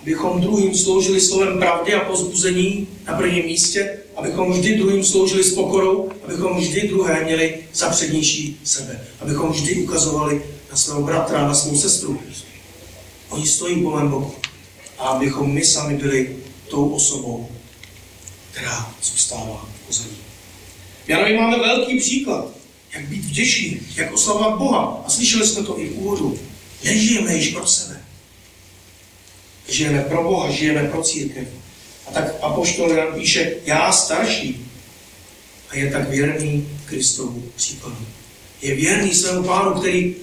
[0.00, 5.54] abychom druhým sloužili slovem pravdy a pozbuzení na prvním místě, abychom vždy druhým sloužili s
[5.54, 11.54] pokorou, abychom vždy druhé měli za přednější sebe, abychom vždy ukazovali na svého bratra, na
[11.54, 12.20] svou sestru.
[13.28, 14.34] Oni stojí po mém boku.
[14.98, 16.36] A abychom my sami byli
[16.68, 17.48] tou osobou,
[18.50, 20.16] která zůstává pozadí.
[21.04, 22.48] V Janovi máme velký příklad,
[22.94, 25.02] jak být vděčný, jak oslavovat Boha.
[25.06, 26.38] A slyšeli jsme to i v úvodu.
[26.84, 28.00] Nežijeme již pro sebe.
[29.68, 31.48] Žijeme pro Boha, žijeme pro církev.
[32.10, 34.66] A tak Apoštol Jan píše, já starší.
[35.68, 38.06] A je tak věrný Kristovu příkladu.
[38.62, 40.16] Je věrný svému pánu, který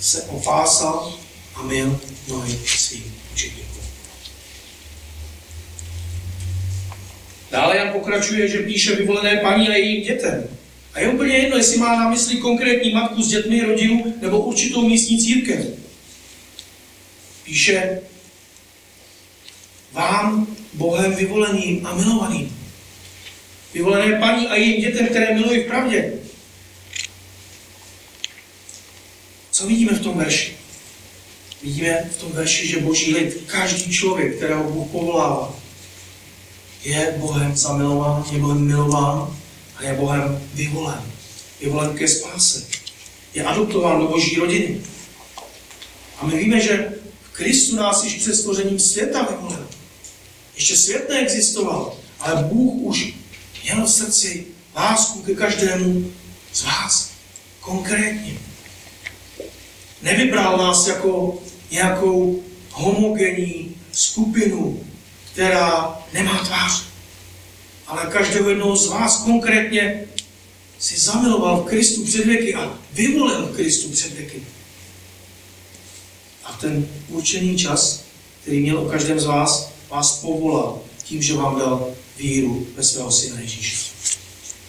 [0.00, 1.18] se opásal
[1.54, 3.84] a měl nohy svým učeníkům.
[7.50, 10.48] Dále Jan pokračuje, že píše vyvolené paní a jejím dětem.
[10.94, 14.88] A je úplně jedno, jestli má na mysli konkrétní matku s dětmi, rodinu nebo určitou
[14.88, 15.66] místní církev.
[17.44, 18.00] Píše
[19.92, 22.56] vám, Bohem vyvoleným a milovaným.
[23.74, 26.12] Vyvolené paní a jejím dětem, které milují v pravdě.
[29.50, 30.56] Co vidíme v tom verši?
[31.62, 35.54] Vidíme v tom verši, že boží lid, každý člověk, kterého Bůh povolává,
[36.84, 39.36] je Bohem zamilován, je Bohem milován
[39.76, 41.02] a je Bohem vyvolen.
[41.60, 42.66] Vyvolen ke spáse.
[43.34, 44.80] Je adoptován do boží rodiny.
[46.18, 49.59] A my víme, že v Kristu nás již před stvořením světa vyvolil.
[50.60, 53.14] Ještě svět neexistoval, ale Bůh už
[53.62, 54.46] měl v srdci
[54.76, 56.12] lásku ke každému
[56.52, 57.10] z vás.
[57.60, 58.32] Konkrétně.
[60.02, 64.84] Nevybral nás jako nějakou homogenní skupinu,
[65.32, 66.84] která nemá tvář.
[67.86, 70.04] Ale každého jednoho z vás konkrétně
[70.78, 74.42] si zamiloval v Kristu před věky a vyvolil v Kristu před věky.
[76.44, 78.04] A ten určený čas,
[78.42, 83.10] který měl o každém z vás, vás povolal tím, že vám dal víru ve svého
[83.10, 83.76] syna Ježíše.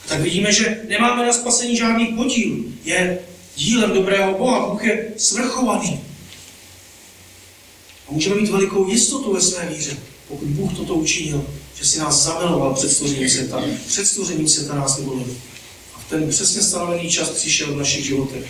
[0.07, 2.57] Tak vidíme, že nemáme na spasení žádný podíl.
[2.84, 3.19] Je
[3.55, 4.69] dílem dobrého Boha.
[4.69, 6.03] Bůh je svrchovaný.
[8.07, 12.23] A můžeme mít velikou jistotu ve své víře, pokud Bůh toto učinil, že si nás
[12.23, 13.63] zamiloval před stvořením světa.
[13.88, 15.36] Před stvořením světa nás nevolil.
[15.95, 18.45] A v ten přesně stanovený čas přišel v našich životech.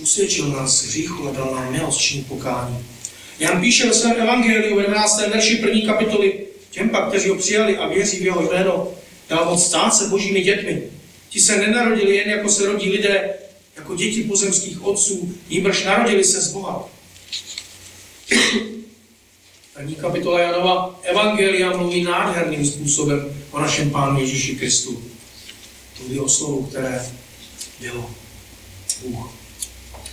[0.00, 2.78] Usvědčil nás hříchu a dal nám milost činit pokání.
[3.42, 5.20] Jan píše ve svém evangeliu ve 12.
[5.28, 8.88] verši první kapitoly těm pak, kteří ho přijali a věří v jeho jméno,
[9.28, 10.82] dal moc stát se božími dětmi.
[11.28, 13.34] Ti se nenarodili jen jako se rodí lidé,
[13.76, 16.88] jako děti pozemských otců, jíbrž narodili se z Boha.
[19.74, 25.02] První kapitola Janova Evangelia mluví nádherným způsobem o našem Pánu Ježíši Kristu.
[26.00, 27.12] Mluví o slovu, které
[27.80, 28.10] bylo
[29.02, 29.32] Bůh,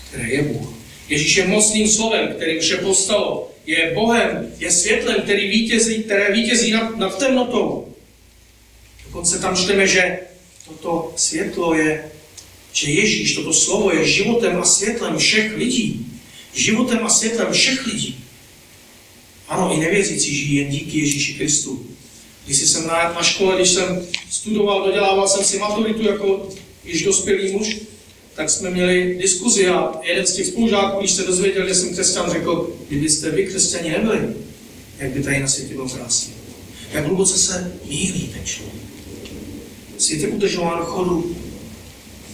[0.10, 0.79] které je Bůh.
[1.10, 3.52] Ježíš je mocným slovem, který vše postalo.
[3.66, 7.94] Je Bohem, je světlem, který vítězí, které vítězí nad, nad temnotou.
[9.06, 10.20] Dokonce tam čteme, že
[10.68, 12.12] toto světlo je,
[12.74, 16.06] že Ježíš, toto slovo je životem a světlem všech lidí.
[16.54, 18.26] Životem a světlem všech lidí.
[19.48, 21.86] Ano, i nevěřící žijí jen díky Ježíši Kristu.
[22.46, 26.50] Když jsem na, na škole, když jsem studoval, dodělával jsem si maturitu jako
[26.86, 27.76] již dospělý muž,
[28.40, 32.32] tak jsme měli diskuzi a jeden z těch spolužáků, když se dozvěděl, že jsem křesťan,
[32.32, 34.20] řekl, kdybyste vy křesťani nebyli,
[35.00, 36.34] jak by tady na světě bylo krásně.
[36.92, 38.76] Jak hluboce se mílí ten člověk.
[39.98, 41.36] Svět je udržován chodu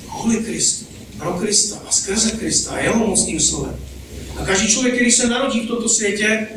[0.10, 0.86] kvůli Kristu,
[1.18, 3.76] pro Krista a skrze Krista a jeho mocným slovem.
[4.38, 6.48] A každý člověk, který se narodí v tomto světě,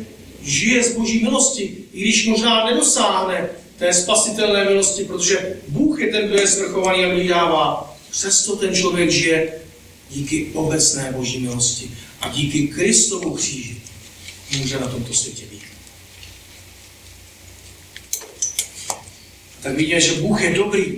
[0.41, 6.27] žije z boží milosti, i když možná nedosáhne té spasitelné milosti, protože Bůh je ten,
[6.27, 7.88] kdo je svrchovaný a kdo dává.
[8.11, 9.53] Přesto ten člověk žije
[10.09, 11.91] díky obecné boží milosti
[12.21, 13.81] a díky Kristovu kříži
[14.57, 15.61] může na tomto světě být.
[19.61, 20.97] Tak vidíme, že Bůh je dobrý.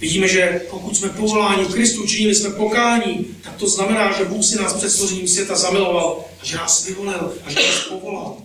[0.00, 4.56] Vidíme, že pokud jsme povoláni Kristu, činili jsme pokání, tak to znamená, že Bůh si
[4.56, 8.36] nás před stvořením světa zamiloval a že nás vyvolil a že nás povolal.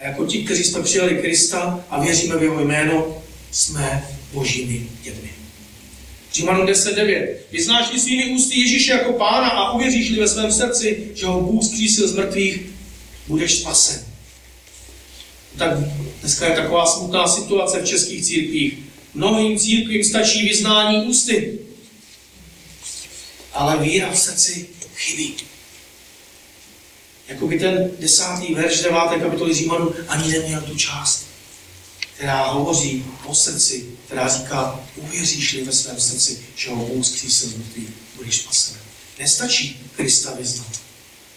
[0.00, 5.29] A jako ti, kteří jsme přijali Krista a věříme v jeho jméno, jsme božími dětmi.
[6.32, 7.28] Římanům 10.9.
[7.50, 12.08] Vyznáš-li svými ústy Ježíše jako pána a uvěříš-li ve svém srdci, že ho Bůh zkřísil
[12.08, 12.60] z mrtvých,
[13.26, 14.06] budeš spasen.
[15.58, 15.78] Tak
[16.20, 18.78] dneska je taková smutná situace v českých církvích.
[19.14, 21.58] Mnohým církvím stačí vyznání ústy,
[23.52, 25.34] ale víra v srdci chybí.
[27.28, 31.26] Jakoby ten desátý verš deváté kapitoly Římanů ani neměl tu část,
[32.20, 37.54] která hovoří o srdci, která říká, uvěříš-li ve svém srdci, že ho Bůh zkřísil z
[38.16, 38.76] budeš spasen.
[39.18, 40.80] Nestačí Krista vyznat.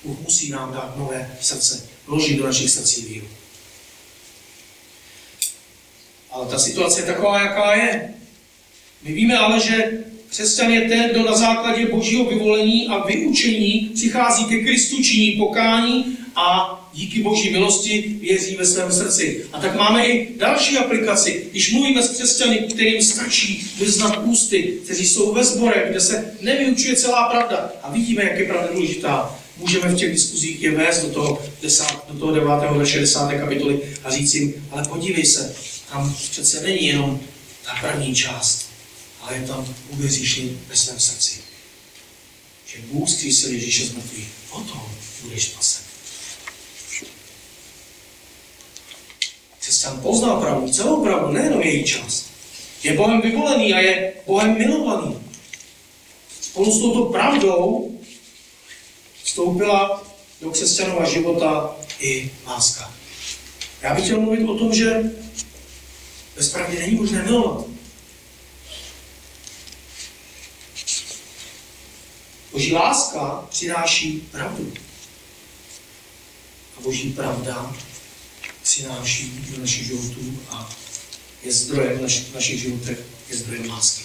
[0.04, 3.28] Bůh musí nám dát nové srdce, vložit do našich srdcí víru.
[6.32, 8.14] Ale ta situace je taková, jaká je.
[9.04, 9.92] My víme ale, že
[10.28, 16.18] křesťan je ten, kdo na základě božího vyvolení a vyučení přichází ke Kristu, činí pokání
[16.36, 19.46] a díky boží milosti věří ve svém srdci.
[19.54, 21.48] A tak máme i další aplikaci.
[21.52, 26.96] Když mluvíme s křesťany, kterým stačí vyznat ústy, kteří jsou ve sborech, kde se nevyučuje
[26.96, 31.10] celá pravda a vidíme, jak je pravda důležitá, můžeme v těch diskuzích je vést do
[31.10, 32.50] toho, desát, do toho 9.
[32.78, 33.20] verše 10.
[33.40, 35.56] kapitoly a říct jim, ale podívej se,
[35.92, 37.20] tam přece není jenom
[37.66, 38.66] ta první část,
[39.22, 41.40] ale je tam uvěříš ve svém srdci.
[42.66, 44.28] Že Bůh zkřísil Ježíše z mrtvých.
[44.52, 44.82] Potom
[45.24, 45.93] budeš spasen.
[49.64, 52.26] Křesťan pozná pravdu, celou pravdu, nejenom její část.
[52.84, 55.20] Je Bohem vyvolený a je Bohem milovaný.
[56.42, 57.92] Spolu s touto pravdou
[59.24, 60.04] vstoupila
[60.42, 62.94] do křesťanova života i láska.
[63.82, 65.12] Já bych chtěl mluvit o tom, že
[66.36, 67.66] bez pravdy není možné milovat.
[72.52, 74.74] Boží láska přináší pravdu.
[76.78, 77.76] A boží pravda
[78.64, 80.76] přináší do našich životů a
[81.44, 83.00] je zdrojem v naši, našich životech,
[83.30, 84.04] je zdrojem lásky.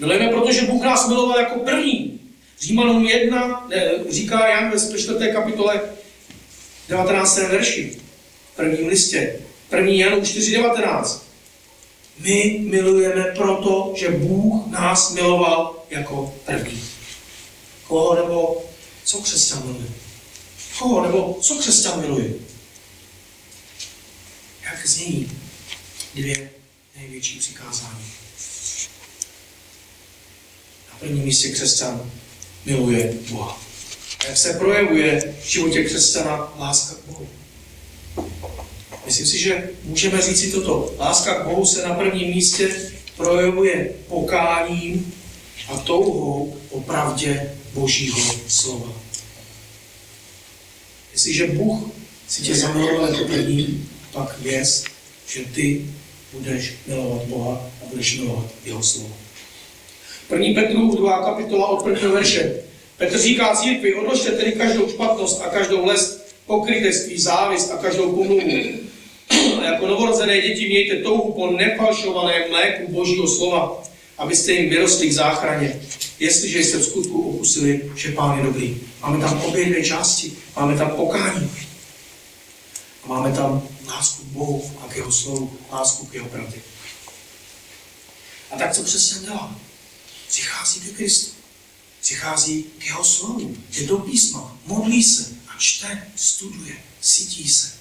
[0.00, 2.20] Milujeme, protože Bůh nás miloval jako první.
[2.60, 5.32] Římanům 1, ne, říká Jan ve 4.
[5.32, 5.80] kapitole
[6.88, 7.38] 19.
[7.38, 8.00] verši,
[8.56, 9.40] prvním listě.
[9.68, 11.20] První Janu 4.19.
[12.18, 16.82] My milujeme proto, že Bůh nás miloval jako první.
[17.86, 18.64] Koho nebo
[19.04, 19.86] co křesťan miluje?
[20.78, 22.34] Koho nebo co křesťan miluje?
[24.66, 25.32] Jak zní
[26.14, 26.50] dvě
[26.96, 28.04] největší přikázání?
[30.92, 32.10] Na prvním místě křesťan
[32.64, 33.60] miluje Boha.
[34.28, 37.28] Jak se projevuje v životě křesťana láska k Bohu?
[39.06, 40.94] Myslím si, že můžeme říct si toto.
[40.98, 45.14] Láska k Bohu se na prvním místě projevuje pokáním
[45.68, 48.92] a touhou o pravdě Božího slova.
[51.12, 51.90] Jestliže Bůh
[52.28, 54.84] si tě zamiloval jako první, pak věz,
[55.28, 55.86] že ty
[56.32, 59.16] budeš milovat Boha a budeš milovat jeho slovo.
[60.28, 62.54] První Petru, druhá kapitola od prvního verše.
[62.96, 68.40] Petr říká církvi, odložte tedy každou špatnost a každou lest, pokrytectví, závist a každou pomluvu
[69.60, 73.82] a jako novorozené děti mějte touhu po nefalšovaném mléku Božího slova,
[74.18, 75.80] abyste jim vyrostli k záchraně,
[76.20, 78.76] jestliže jste v skutku okusili, že Pán je dobrý.
[79.02, 80.32] Máme tam obě dvě části.
[80.56, 81.50] Máme tam pokání.
[83.04, 86.62] A máme tam lásku k Bohu a k jeho slovu, lásku k jeho pravdě.
[88.50, 89.60] A tak co přesně dělá?
[90.28, 91.36] Přichází ke Kristu.
[92.00, 93.56] Přichází k jeho slovu.
[93.70, 94.58] Je do písma.
[94.66, 97.76] Modlí se a čte, studuje, cítí se.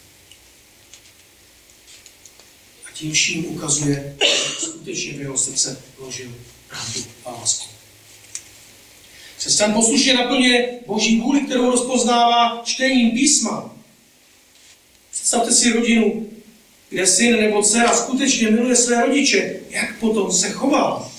[2.95, 6.35] tím vším ukazuje, že skutečně v jeho srdce vložil
[6.69, 7.69] pravdu a lásku.
[9.38, 13.74] Křesťan poslušně naplňuje Boží vůli, kterou rozpoznává čtením písma.
[15.26, 16.30] Představte si rodinu,
[16.89, 19.59] kde syn nebo dcera skutečně miluje své rodiče.
[19.69, 21.11] Jak potom se chová?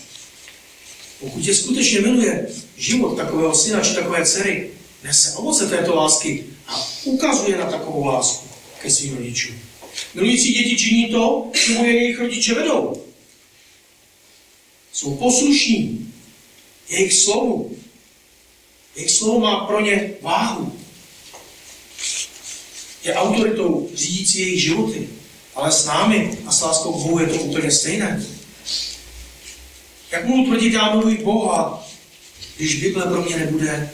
[1.21, 2.47] Pokud je skutečně miluje,
[2.77, 4.71] život takového syna či takové dcery
[5.05, 8.49] nese ovoce této lásky a ukazuje na takovou lásku
[8.83, 9.59] ke svým rodičům.
[10.15, 13.03] Milující děti činí to, čemu je jejich rodiče vedou.
[14.93, 16.13] Jsou poslušní
[16.89, 17.77] jejich slovu.
[18.97, 20.86] Jejich slovo má pro ně váhu.
[23.07, 25.09] Je autoritou řídící jejich životy.
[25.55, 28.27] Ale s námi a s láskou Bohu je to úplně stejné.
[30.11, 31.87] Jak mohu tvrdit, já miluji Boha,
[32.57, 33.91] když Bible pro mě nebude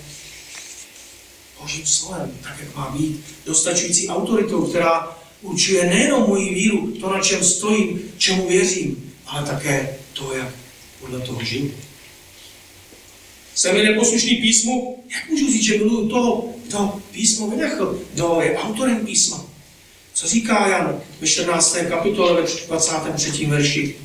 [1.60, 7.20] Božím slovem, tak jak má být, dostačující autoritou, která určuje nejenom moji víru, to, na
[7.20, 10.54] čem stojím, čemu věřím, ale také to, jak
[11.00, 11.74] podle toho žiju.
[13.54, 19.06] Jsem-li neposlušný písmu, jak můžu říct, že miluji toho, kdo písmo vynechl, kdo je autorem
[19.06, 19.44] písma?
[20.14, 21.76] Co říká Jan ve 14.
[21.88, 23.46] kapitole ve 23.
[23.46, 23.96] verši?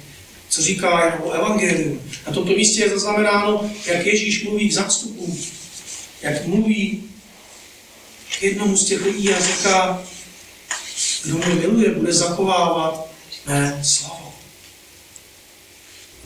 [0.49, 2.01] Co říká Jan o evangeliu?
[2.27, 5.43] Na tomto místě je zaznamenáno, jak Ježíš mluví k zástupům,
[6.21, 7.03] jak mluví
[8.39, 10.03] k jednomu z těch lidí a říká,
[11.23, 13.07] kdo mě miluje, bude zachovávat
[13.45, 14.33] mé slovo.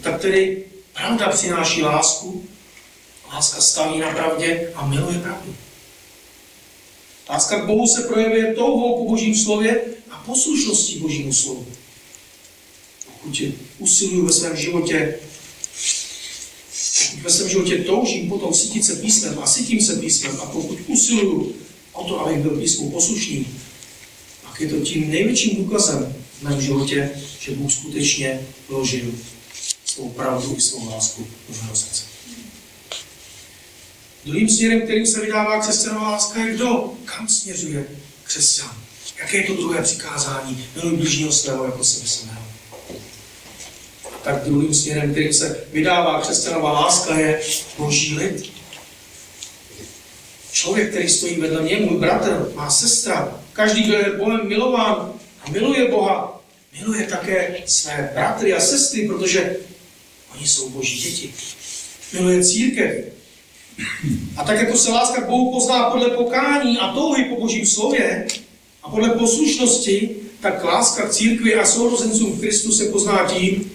[0.01, 0.63] Tak tedy
[0.93, 2.45] pravda přináší lásku,
[3.33, 5.55] láska staví na pravdě a miluje pravdu.
[7.31, 11.65] Láska k Bohu se projevuje touhou po Božím slově a poslušností Božímu slovu.
[13.05, 13.41] Pokud
[13.79, 15.19] usiluju ve svém životě,
[17.21, 21.55] ve svém životě toužím potom cítit se písmem a cítím se písmem a pokud usiluju
[21.93, 23.47] o to, abych byl písmu poslušný,
[24.43, 29.11] pak je to tím největším důkazem v mém životě, že Bůh skutečně vložil
[29.85, 32.10] svou pravdu i svou lásku do mého srdce.
[34.25, 36.93] Druhým směrem, kterým se vydává křesťanová láska, je kdo?
[37.05, 37.85] Kam směřuje
[38.23, 38.77] křesťan?
[39.19, 40.67] Jaké je to druhé přikázání?
[40.75, 42.41] Miluj blížního svého jako sebe samého.
[44.23, 47.41] Tak druhým směrem, kterým se vydává křesťanová láska, je
[47.77, 48.51] boží lid.
[50.51, 55.13] Člověk, který stojí vedle mě, můj bratr, má sestra, každý, kdo je Bohem milován
[55.45, 56.41] a miluje Boha,
[56.79, 59.57] miluje také své bratry a sestry, protože
[60.35, 61.33] oni jsou boží děti.
[62.13, 63.05] Miluje církev,
[64.37, 68.27] a tak jako se láska k Bohu pozná podle pokání a touhy po Božím slově
[68.83, 70.09] a podle poslušnosti,
[70.39, 73.71] tak láska k církvi a sourozencům v Kristu se pozná tím,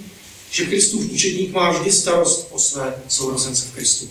[0.51, 4.09] že Kristův učedník má vždy starost o své sourozence v Kristu.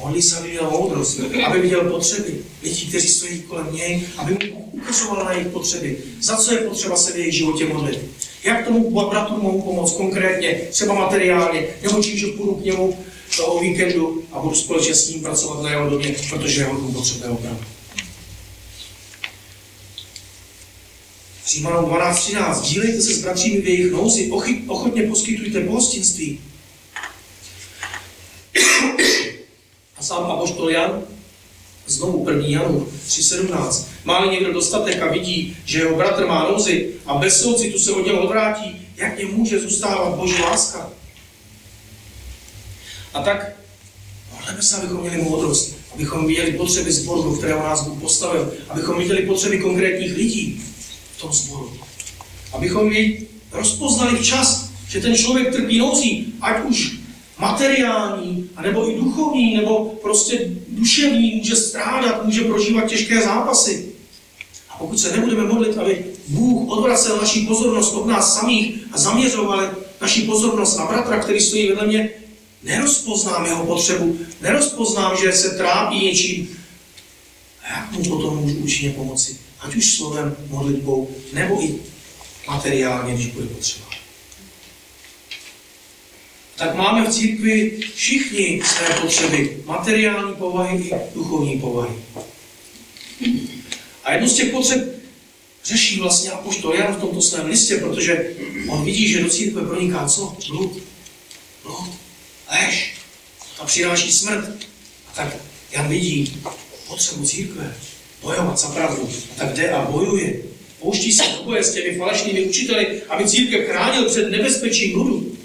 [0.00, 4.70] Modlí se, aby měl moudrost, aby viděl potřeby lidí, kteří stojí kolem něj, aby mu
[4.72, 5.98] ukazoval na jejich potřeby.
[6.20, 7.98] Za co je potřeba se v jejich životě modlit?
[8.44, 12.98] Jak tomu bratu mohu pomoct konkrétně, třeba materiálně, nebo čím, že půjdu k němu
[13.36, 17.30] toho víkendu a budu společně s ním pracovat na jeho domě, protože jeho dům potřebuje
[17.30, 17.64] opravdu.
[21.46, 22.62] Římanům 12.13.
[22.62, 24.30] Dílejte se s bratřími v jejich nouzi,
[24.66, 26.40] ochotně poskytujte pohostinství.
[29.96, 31.02] A sám Apoštol Jan,
[31.86, 32.46] znovu 1.
[32.46, 33.86] Janu 3.17.
[34.04, 38.06] Má-li někdo dostatek a vidí, že jeho bratr má nouzi a bez soucitu se od
[38.06, 40.90] něho odvrátí, jak něm může zůstávat Boží láska?
[43.16, 43.52] A tak
[44.34, 48.98] modleme se, abychom měli moudrost, abychom viděli potřeby zboru, do kterého nás Bůh postavil, abychom
[48.98, 50.62] viděli potřeby konkrétních lidí
[51.16, 51.72] v tom sboru.
[52.52, 56.92] Abychom ji rozpoznali včas, že ten člověk trpí nouzí, ať už
[57.38, 63.86] materiální, nebo i duchovní, nebo prostě duševní, může strádat, může prožívat těžké zápasy.
[64.70, 69.70] A pokud se nebudeme modlit, aby Bůh odvracel naši pozornost od nás samých a zaměřoval
[70.00, 72.10] naši pozornost na bratra, který stojí vedle mě,
[72.62, 76.58] nerozpoznám jeho potřebu, nerozpoznám, že se trápí něčím,
[77.62, 79.36] a jak mu potom můžu účinně pomoci?
[79.60, 81.74] Ať už slovem, modlitbou, nebo i
[82.48, 83.86] materiálně, když bude potřeba.
[86.56, 91.94] Tak máme v církvi všichni své potřeby, materiální povahy i duchovní povahy.
[94.04, 95.02] A jednu z těch potřeb
[95.64, 98.30] řeší vlastně Apoštol Jan v tomto svém listě, protože
[98.68, 100.36] on vidí, že do církve proniká co?
[100.48, 100.72] Blud.
[101.62, 102.05] Blud
[102.50, 102.96] lež,
[103.58, 104.48] a přináší smrt.
[105.08, 105.36] A tak
[105.70, 106.42] Jan vidí
[106.86, 107.76] potřebu církve,
[108.22, 109.10] bojovat za pravdu.
[109.32, 110.42] A tak jde a bojuje.
[110.78, 115.36] Pouští se do boje s těmi falešnými učiteli, aby církev chránil před nebezpečím bludu.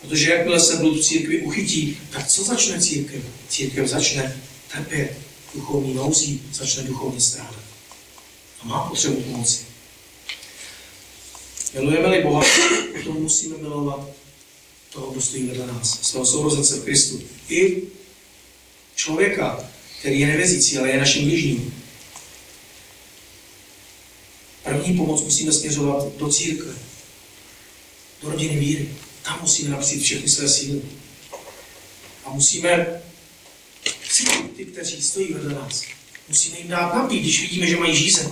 [0.00, 3.22] Protože jakmile se blud v církvi uchytí, tak co začne církev?
[3.48, 4.42] Církev začne
[4.72, 5.18] trpět
[5.54, 7.62] duchovní nouzí, začne duchovně strádat.
[8.60, 9.64] A má potřebu pomoci.
[11.74, 12.44] Milujeme-li Boha,
[12.96, 14.17] potom musíme milovat
[14.98, 17.22] toho, kdo stojí vedle nás, svého sourozence v Kristu.
[17.48, 17.82] I
[18.94, 19.70] člověka,
[20.00, 21.74] který je nevězící, ale je naším blížním.
[24.64, 26.72] První pomoc musíme směřovat do církve,
[28.22, 28.88] do rodiny víry.
[29.22, 30.82] Tam musíme napřít všechny své síly.
[32.24, 33.02] A musíme
[34.10, 35.82] cítit ty, kteří stojí vedle nás.
[36.28, 38.28] Musíme jim dát napít, když vidíme, že mají žízeň.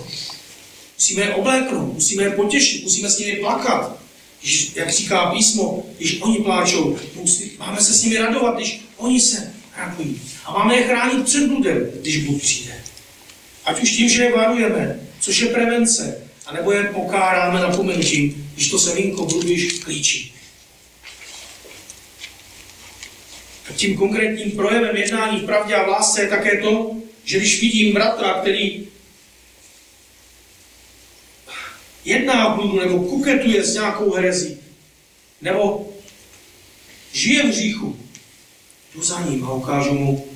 [0.97, 4.06] Musíme je obléknout, musíme je potěšit, musíme s nimi plakat,
[4.41, 6.97] když, jak říká písmo, když oni pláčou,
[7.59, 10.21] máme se s nimi radovat, když oni se radují.
[10.45, 12.83] A máme je chránit před bludem, když Bůh přijde.
[13.65, 18.69] Ať už tím, že je varujeme, což je prevence, A nebo je pokáráme napomenutím, když
[18.69, 20.33] to semínko buduješ klíčí.
[23.69, 27.61] A tím konkrétním projevem jednání v pravdě a v lásce je také to, že když
[27.61, 28.87] vidím bratra, který
[32.07, 34.57] jedná v bludu nebo kuketuje s nějakou herezí,
[35.41, 35.89] nebo
[37.11, 37.99] žije v říchu,
[38.95, 40.27] jdu za ním a ukážu mu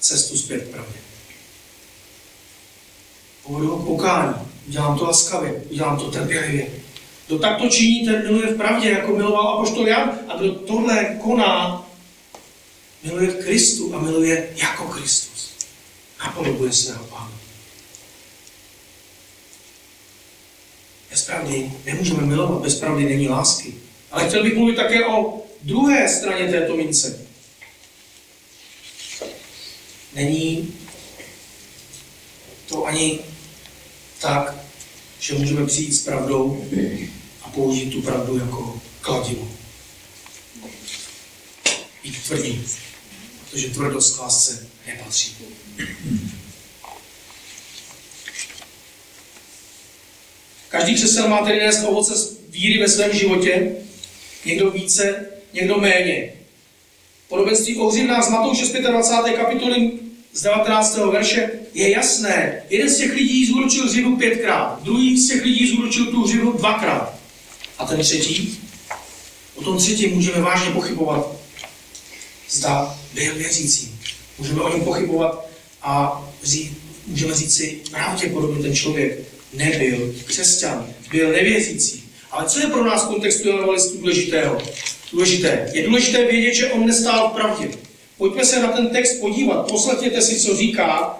[0.00, 0.98] cestu zpět k pravdě.
[3.42, 4.34] Povedu ho pokání,
[4.68, 6.66] udělám to laskavě, udělám to trpělivě.
[7.26, 10.18] Kdo takto činí, ten miluje v pravdě, jako miloval apoštol Jan.
[10.28, 11.86] A kdo tohle koná,
[13.02, 15.50] miluje v Kristu a miluje jako Kristus.
[16.24, 17.33] Napodobuje svého pána.
[21.14, 23.74] Bez pravdy nemůžeme milovat, bez pravdy není lásky.
[24.10, 27.26] Ale chtěl bych mluvit také o druhé straně této mince.
[30.14, 30.74] Není
[32.66, 33.18] to ani
[34.20, 34.54] tak,
[35.20, 36.64] že můžeme přijít s pravdou
[37.42, 39.48] a použít tu pravdu jako kladivo.
[42.02, 42.62] Být tvrdý,
[43.40, 45.36] protože tvrdost k lásce nepatří.
[50.84, 53.72] Každý křesel má tedy nést ovoce víry ve svém životě,
[54.44, 56.32] někdo více, někdo méně.
[57.28, 59.36] Podobenství ohřím nás Matouše z 25.
[59.36, 59.90] kapitoly
[60.32, 60.96] z 19.
[60.96, 62.62] verše je jasné.
[62.70, 67.14] Jeden z těch lidí zúročil hřivu pětkrát, druhý z těch lidí zúročil tu hřivu dvakrát.
[67.78, 68.58] A ten třetí?
[69.54, 71.32] O tom třetí můžeme vážně pochybovat.
[72.50, 73.98] Zda byl věřící.
[74.38, 75.46] Můžeme o něm pochybovat
[75.82, 76.72] a říct,
[77.06, 82.04] můžeme říct si, pravděpodobně ten člověk nebyl křesťan, byl nevěřící.
[82.30, 84.62] Ale co je pro nás v kontextu evangelistů důležitého?
[85.12, 85.70] Důležité.
[85.72, 87.68] Je důležité vědět, že on nestál v pravdě.
[88.18, 89.70] Pojďme se na ten text podívat.
[89.70, 91.18] Poslechněte si, co říká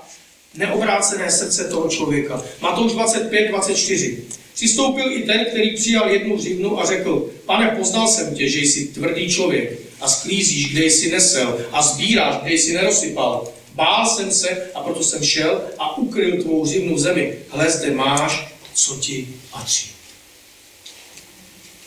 [0.54, 2.44] neobrácené srdce toho člověka.
[2.60, 4.18] Matouš 25, 24.
[4.54, 8.86] Přistoupil i ten, který přijal jednu hřivnu a řekl, pane, poznal jsem tě, že jsi
[8.86, 13.48] tvrdý člověk a sklízíš, kde jsi nesel a sbíráš, kde jsi nerozsypal.
[13.74, 17.38] Bál jsem se a proto jsem šel a ukryl tvou v zemi.
[17.50, 19.90] Hle, zde máš, co ti patří.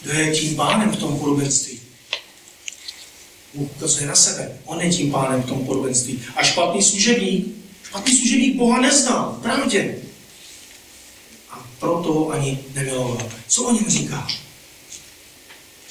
[0.02, 1.80] Kdo je tím pánem v tom podobenství?
[3.54, 4.60] Bůh ukazuje na sebe.
[4.66, 6.24] On je tím pánem v tom podobenství.
[6.36, 7.48] A špatný služebník,
[7.84, 9.98] špatný služebník Boha nezná, pravdě.
[11.52, 13.30] A proto ho ani nemiloval.
[13.48, 14.28] Co o něm říká?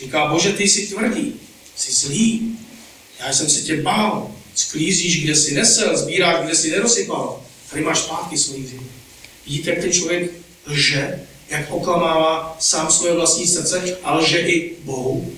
[0.01, 1.33] Říká, Bože, ty jsi tvrdý,
[1.77, 2.59] jsi zlý,
[3.21, 7.43] já jsem se tě bál, sklízíš, kde jsi nesel, sbíráš, kde jsi nerosypal.
[7.71, 8.91] Tady máš zpátky svůj zim.
[9.47, 10.31] Vidíte, jak ten člověk
[10.67, 15.33] lže, jak oklamává sám svoje vlastní srdce a lže i Bohu.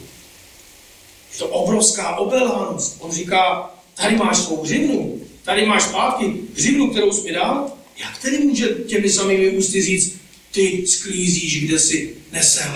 [1.32, 2.96] Je to obrovská obelhanost.
[3.00, 7.72] On říká, tady máš svou hřivnu, tady máš zpátky hřivnu, kterou jsi mi dal.
[7.96, 10.16] Jak tedy může těmi samými ústy říct,
[10.52, 12.74] ty sklízíš, kde jsi nesel?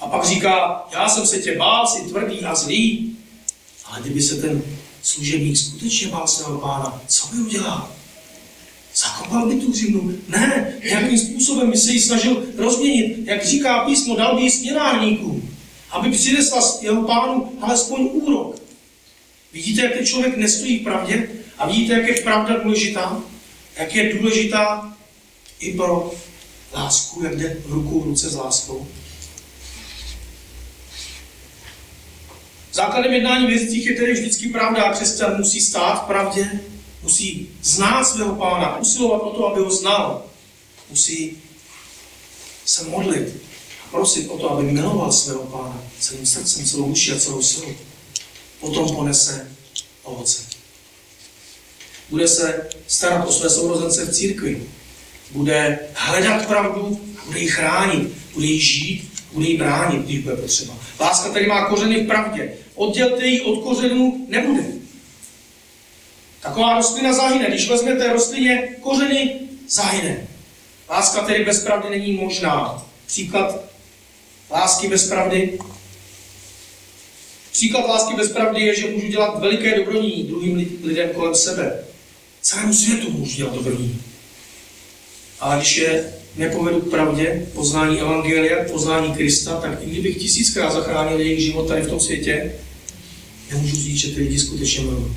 [0.00, 3.16] A pak říká, já jsem se tě bál, jsi tvrdý a zlý.
[3.90, 4.62] Ale kdyby se ten
[5.02, 7.92] služebník skutečně bál svého pána, co by udělal?
[8.96, 10.12] Zakopal by tu hřivnu?
[10.28, 13.16] Ne, nějakým způsobem by se ji snažil rozměnit.
[13.26, 15.56] Jak říká písmo, dal by ji směnárníkům,
[15.90, 18.56] aby přinesla jeho pánu alespoň úrok.
[19.52, 21.28] Vidíte, jak ten člověk nestojí v pravdě?
[21.58, 23.22] A vidíte, jak je pravda důležitá?
[23.78, 24.96] Jak je důležitá
[25.60, 26.12] i pro
[26.72, 28.86] lásku, jak jde ruku v ruce s láskou?
[32.80, 36.60] Základem jednání věřících je tedy vždycky pravda a křesťan musí stát v pravdě,
[37.02, 40.22] musí znát svého pána, usilovat o to, aby ho znal.
[40.90, 41.42] Musí
[42.64, 43.42] se modlit
[43.84, 47.74] a prosit o to, aby miloval svého pána celým srdcem, celou uši a celou silou.
[48.60, 49.52] Potom ponese
[50.02, 50.42] ovoce.
[52.10, 54.62] Bude se starat o své sourozence v církvi.
[55.30, 58.12] Bude hledat pravdu a bude ji chránit.
[58.34, 60.74] Bude ji žít, bude ji bránit, když bude potřeba.
[61.00, 62.52] Láska tedy má kořeny v pravdě.
[62.80, 64.64] Oddělte ji od kořenů nebude.
[66.40, 67.48] Taková rostlina zahyne.
[67.48, 70.26] Když vezmete rostlině kořeny, zahyne.
[70.90, 72.86] Láska tedy bez pravdy není možná.
[73.06, 73.64] Příklad
[74.50, 75.58] lásky bez pravdy.
[77.52, 81.84] Příklad lásky bez pravdy je, že můžu dělat veliké dobrodění druhým lidem kolem sebe.
[82.40, 84.02] Celému světu můžu dělat dobrodění.
[85.40, 91.20] Ale když je nepovedu k pravdě, poznání Evangelia, poznání Krista, tak i kdybych tisíckrát zachránil
[91.20, 92.52] jejich život tady v tom světě,
[93.52, 95.14] nemůžu říct, že ty lidi skutečně miluji.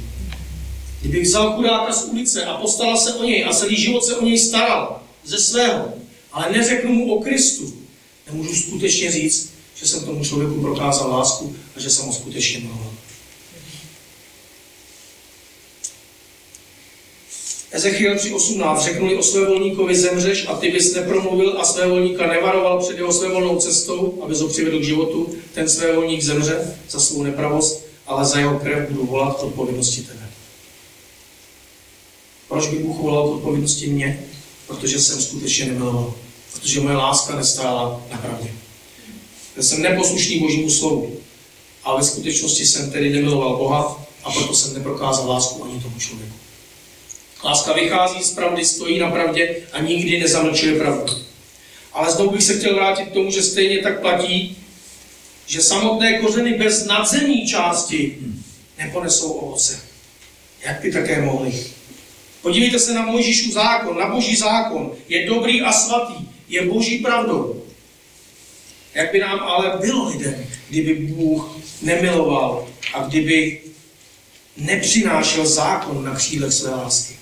[1.01, 4.25] Kdybych vzal chudáka z ulice a postaral se o něj a celý život se o
[4.25, 5.93] něj staral ze svého,
[6.31, 7.73] ale neřeknu mu o Kristu,
[8.31, 12.91] nemůžu skutečně říct, že jsem tomu člověku prokázal lásku a že jsem ho skutečně miloval.
[17.71, 22.79] Ezechiel 3.18 řeknuli o své volníkovi zemřeš a ty bys nepromluvil a své volníka nevaroval
[22.79, 26.99] před jeho své volnou cestou, aby ho přivedl k životu, ten své volník zemře za
[26.99, 30.29] svou nepravost, ale za jeho krev budu volat k odpovědnosti tebe.
[32.47, 34.25] Proč by Bůh volal k odpovědnosti mě?
[34.67, 36.13] Protože jsem skutečně nemiloval.
[36.53, 38.51] Protože moje láska nestála na pravdě.
[39.57, 41.17] Já jsem neposlušný Božímu slovu.
[41.83, 46.33] A ve skutečnosti jsem tedy nemiloval Boha a proto jsem neprokázal lásku ani tomu člověku.
[47.43, 51.13] Láska vychází z pravdy, stojí na pravdě a nikdy nezamlčuje pravdu.
[51.93, 54.57] Ale znovu bych se chtěl vrátit k tomu, že stejně tak platí,
[55.45, 58.17] že samotné kořeny bez nadzemní části
[58.77, 59.79] neponesou ovoce.
[60.65, 61.65] Jak by také mohli?
[62.41, 64.91] Podívejte se na Mojžíšův zákon, na boží zákon.
[65.09, 67.63] Je dobrý a svatý, je boží pravdou.
[68.93, 73.61] Jak by nám ale bylo lidem, kdyby Bůh nemiloval a kdyby
[74.57, 77.13] nepřinášel zákon na křídlech své lásky.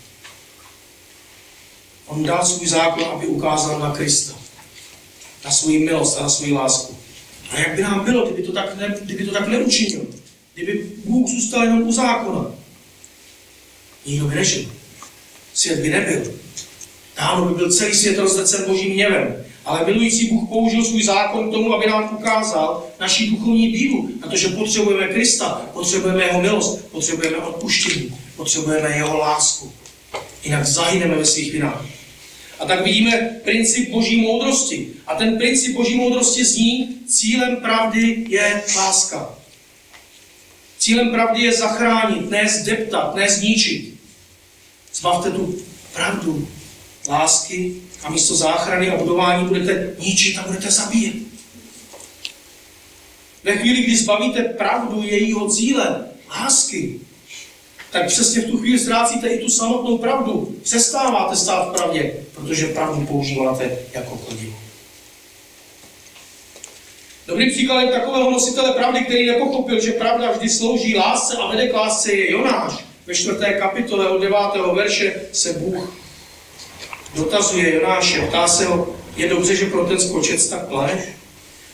[2.07, 4.33] On dal svůj zákon, aby ukázal na Krista,
[5.45, 6.97] na svou milost a na svou lásku.
[7.51, 10.01] A jak by nám bylo, kdyby to tak, ne, kdyby to tak neučinil?
[10.53, 12.51] Kdyby Bůh zůstal jenom u zákona?
[14.05, 14.65] Nikdo by nežil.
[15.53, 16.33] Svět by nebyl.
[17.17, 19.45] Dávno by byl celý svět rozdecen božím hněvem.
[19.65, 24.47] Ale milující Bůh použil svůj zákon k tomu, aby nám ukázal naší duchovní bídu, protože
[24.47, 29.71] potřebujeme Krista, potřebujeme jeho milost, potřebujeme odpuštění, potřebujeme jeho lásku.
[30.43, 31.85] Jinak zahyneme ve svých vinách.
[32.61, 34.87] A tak vidíme princip boží moudrosti.
[35.07, 39.35] A ten princip boží moudrosti zní, cílem pravdy je láska.
[40.77, 43.93] Cílem pravdy je zachránit, ne zdeptat, ne zničit.
[44.93, 45.55] Zbavte tu
[45.93, 46.47] pravdu
[47.09, 51.15] lásky a místo záchrany a budování budete ničit a budete zabíjet.
[53.43, 56.99] Ve chvíli, kdy zbavíte pravdu jejího cíle, lásky,
[57.91, 60.55] tak přesně v tu chvíli ztrácíte i tu samotnou pravdu.
[60.63, 64.53] Přestáváte stát v pravdě, protože pravdu používáte jako kladivo.
[67.27, 71.73] Dobrým příkladem takového nositele pravdy, který nepochopil, že pravda vždy slouží lásce a vede k
[71.73, 72.73] lásce, je Jonáš.
[73.07, 75.93] Ve čtvrté kapitole od devátého verše se Bůh
[77.15, 81.01] dotazuje Jonáše, ptá se ho, je dobře, že pro ten skočec tak planeš?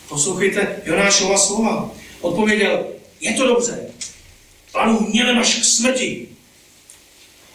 [0.09, 1.91] Poslouchejte Jonášova slova.
[2.22, 2.86] Odpověděl,
[3.22, 3.86] je to dobře,
[4.78, 6.28] panu hněvem až k smrti.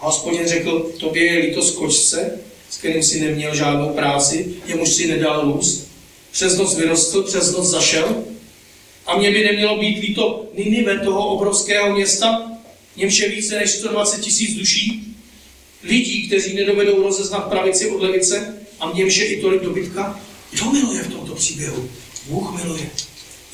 [0.00, 2.38] A hospodin řekl, tobě je líto skočce,
[2.70, 5.88] s kterým si neměl žádnou práci, jemuž si nedal růst.
[6.32, 8.24] Přes noc vyrostl, přes noc zašel.
[9.06, 12.52] A mě by nemělo být líto Ninive, toho obrovského města,
[12.96, 15.16] němž je více než 120 tisíc duší,
[15.82, 20.20] lidí, kteří nedovedou rozeznat pravici od levice a němž je i tolik dobytka.
[20.50, 21.90] Kdo miluje v tomto příběhu?
[22.26, 22.90] Bůh miluje.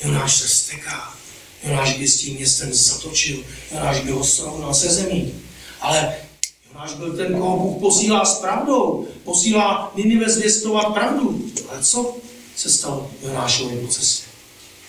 [0.03, 1.18] Jonáš se steká.
[1.63, 3.43] Jonáš by s tím městem zatočil.
[3.71, 5.33] Jonáš by ho srovnal se zemí.
[5.81, 6.15] Ale
[6.67, 9.07] Jonáš byl ten, koho Bůh posílá s pravdou.
[9.23, 11.51] Posílá Ninive zvěstovat pravdu.
[11.69, 12.15] Ale co
[12.55, 14.25] se stalo Jonášovi po cestě?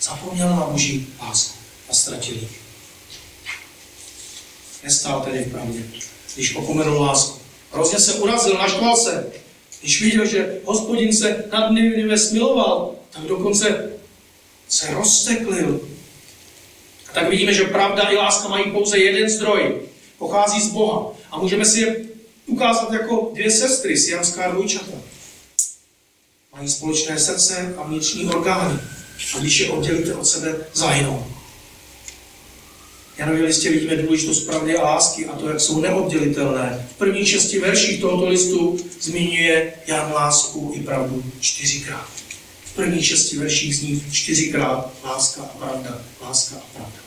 [0.03, 1.59] Zapomněl na boží lásku
[1.89, 2.49] a ztratil ji.
[4.85, 5.83] Nestál tedy v pravdě,
[6.35, 7.39] když opomenul lásku.
[7.73, 9.33] Hrozně se urazil, naštval se.
[9.81, 13.91] Když viděl, že hospodin se nad Ninive smiloval, tak dokonce
[14.69, 15.81] se rozteklil.
[17.13, 19.81] Tak vidíme, že pravda i láska mají pouze jeden zdroj.
[20.19, 21.13] Pochází z Boha.
[21.31, 21.97] A můžeme si je
[22.47, 24.93] ukázat jako dvě sestry, siamská dvojčata.
[26.53, 28.81] Mají společné srdce a vnitřní orgány.
[29.37, 31.27] A když je oddělíte od sebe, zahynou.
[33.19, 36.89] Janově listě vidíme důležitost pravdy a lásky a to, jak jsou neoddělitelné.
[36.95, 42.20] V prvních šesti verších tohoto listu zmiňuje Jan lásku i pravdu čtyřikrát.
[42.71, 46.99] V prvních šesti verších zní čtyřikrát láska a pravda, láska a pravda.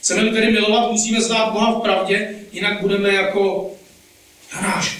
[0.00, 3.70] Chceme-li tedy milovat, musíme znát Boha v pravdě, jinak budeme jako
[4.54, 4.98] Janáš.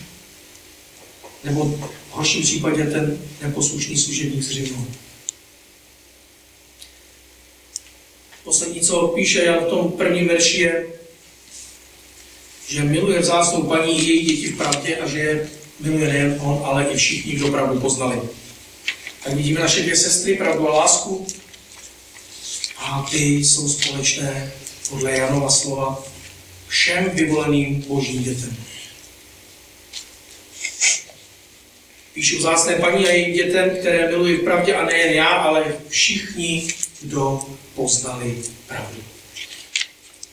[1.44, 4.86] Nebo v horším případě ten neposlušný služebník z Římu.
[8.44, 10.86] Poslední, co píše Jan v tom prvním verši je,
[12.68, 15.50] že miluje vzácnou paní její děti v pravdě a že je
[15.80, 18.20] miluje nejen on, ale i všichni, kdo pravdu poznali.
[19.24, 21.26] Tak vidíme naše dvě sestry, pravdu a lásku.
[22.76, 24.52] A ty jsou společné
[24.88, 26.04] podle Janova slova
[26.68, 28.56] všem vyvoleným božím dětem.
[32.14, 36.68] Píšu vzácné paní a jejím dětem, které miluji v pravdě a nejen já, ale všichni,
[37.00, 37.40] kdo
[37.74, 39.02] poznali pravdu.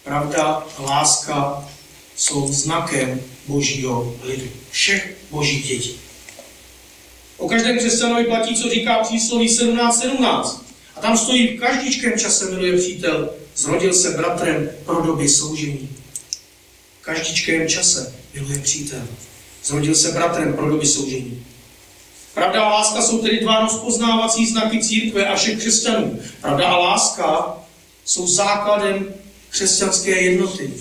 [0.03, 0.43] Pravda
[0.77, 1.69] a láska
[2.15, 4.51] jsou znakem božího lidu.
[4.71, 6.08] Všech božích dětí.
[7.39, 9.91] O každém křesťanovi platí, co říká přísloví 17.17.
[9.91, 10.65] 17.
[10.95, 15.89] A tam stojí v každičkém čase miluje přítel, zrodil se bratrem pro doby soužení.
[17.01, 19.07] V každičkém čase miluje přítel.
[19.63, 21.45] Zrodil se bratrem pro doby soužení.
[22.33, 26.19] Pravda a láska jsou tedy dva rozpoznávací znaky církve a všech křesťanů.
[26.41, 27.57] Pravda a láska
[28.05, 29.13] jsou základem
[29.49, 30.73] křesťanské jednoty.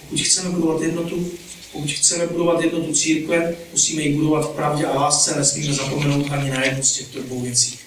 [0.00, 1.30] Pokud chceme budovat jednotu,
[1.76, 6.50] pokud chceme budovat jednotu církve, musíme ji budovat v pravdě a lásce nesmíme zapomenout ani
[6.50, 7.78] na jednu z těchto dvou věcí.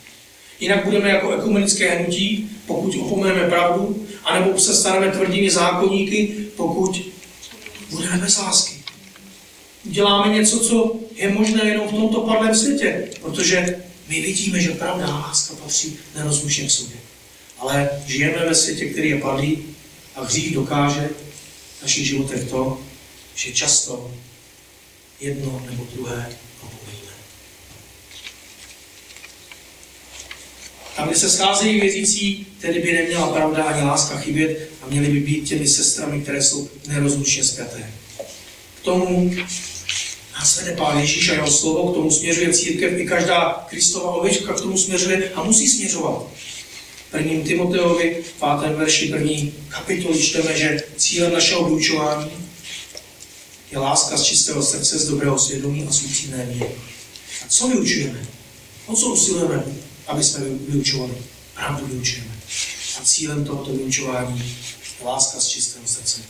[0.60, 7.02] Jinak budeme jako ekumenické hnutí, pokud opomeneme pravdu, anebo se staneme tvrdými zákonníky, pokud
[7.90, 8.76] budeme bez lásky.
[9.84, 15.08] Děláme něco, co je možné jenom v tomto padlém světě, protože my vidíme, že pravda
[15.08, 16.98] a láska patří nerozlučně k sobě.
[17.60, 19.58] Ale žijeme ve světě, který je padlý
[20.16, 21.10] a hřích dokáže
[21.80, 22.80] v našich životech to,
[23.40, 24.12] že často
[25.20, 27.12] jedno nebo druhé opomeníme.
[30.96, 35.20] Tam, kde se scházejí věřící, tedy by neměla pravda ani láska chybět a měly by
[35.20, 37.92] být těmi sestrami, které jsou nerozlučně zpěté.
[38.82, 39.36] K tomu
[40.34, 44.54] nás vede Pán Ježíš a jeho slovo, k tomu směřuje církev i každá Kristova ovečka
[44.54, 46.28] k tomu směřuje a musí směřovat.
[47.12, 52.49] Prvním Timoteovi, v pátém verši první kapitoly čteme, že cílem našeho vyučování
[53.72, 56.70] je láska z čistého srdce, z dobrého svědomí a z úctivné víry.
[57.46, 58.28] A co vyučujeme?
[58.86, 59.64] O co usilujeme,
[60.08, 60.40] aby jsme
[60.70, 61.14] vyučovali?
[61.54, 62.32] Pravdu vyučujeme.
[63.00, 66.22] A cílem tohoto vyučování je láska z čistého srdce,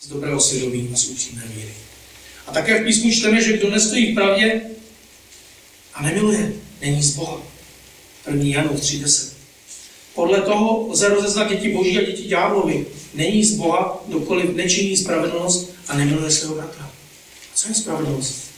[0.00, 1.74] z dobrého svědomí a z úctivné víry.
[2.46, 4.60] A také v písmu čteme, že kdo nestojí v pravdě
[5.94, 7.42] a nemiluje, není z Boha.
[8.26, 8.44] 1.
[8.44, 9.32] Janu 3.10.
[10.14, 12.86] Podle toho lze rozeznat děti boží a děti ďáblovi.
[13.14, 16.90] Není z Boha, dokoliv nečiní spravedlnost a nemiluje svého bratra.
[17.54, 18.48] Co je spravedlnost?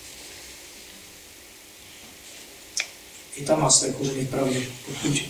[3.37, 4.67] I tam má své kořeny v pravdě.
[4.87, 5.23] Pokud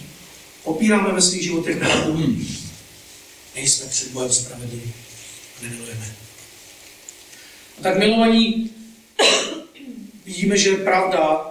[0.64, 2.36] opíráme ve svých životech pravdu,
[3.55, 4.92] nejsme před Bohem spravedliví
[5.59, 6.14] a nemilujeme.
[7.78, 8.70] A tak milovaní,
[10.24, 11.46] vidíme, že pravda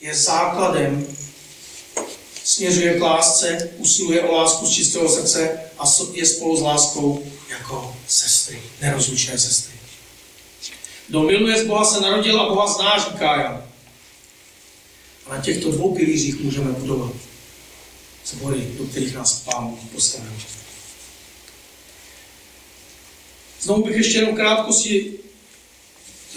[0.00, 1.16] je základem,
[2.58, 7.96] směřuje k lásce, usiluje o lásku z čistého srdce a je spolu s láskou jako
[8.08, 9.74] sestry, nerozlučné sestry.
[11.08, 13.64] Kdo miluje z Boha se narodil a Boha zná, říká Jan.
[15.26, 17.12] A na těchto dvou pilířích můžeme budovat
[18.26, 20.32] sbory, do kterých nás Pán postavil.
[23.60, 25.12] Znovu bych ještě jenom krátkosti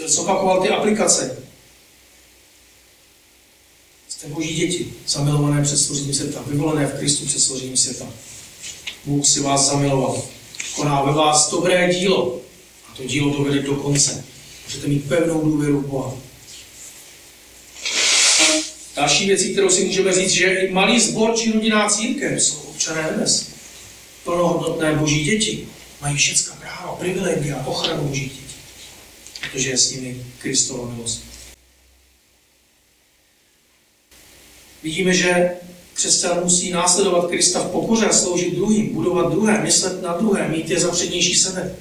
[0.05, 1.43] zopakoval ty aplikace.
[4.21, 8.05] Jste boží děti, zamilované před složením světa, vyvolené v Kristu před složením světa.
[9.05, 10.23] Bůh si vás zamiloval.
[10.75, 12.41] Koná ve vás dobré dílo.
[12.87, 14.23] A to dílo dovede do konce.
[14.65, 16.13] Můžete mít pevnou důvěru v Boha.
[18.95, 23.11] Další věcí, kterou si můžeme říct, že i malý sbor či rodinná církev jsou občané
[23.11, 23.47] nebes.
[24.23, 25.67] Plnohodnotné boží děti
[26.01, 28.41] mají všechna práva, privilegia, ochranu boží dětí
[29.51, 31.30] protože je s nimi Kristova milost.
[34.83, 35.51] Vidíme, že
[35.93, 40.69] křesťan musí následovat Krista v pokoře a sloužit druhým, budovat druhé, myslet na druhé, mít
[40.69, 41.75] je za přednější sebe.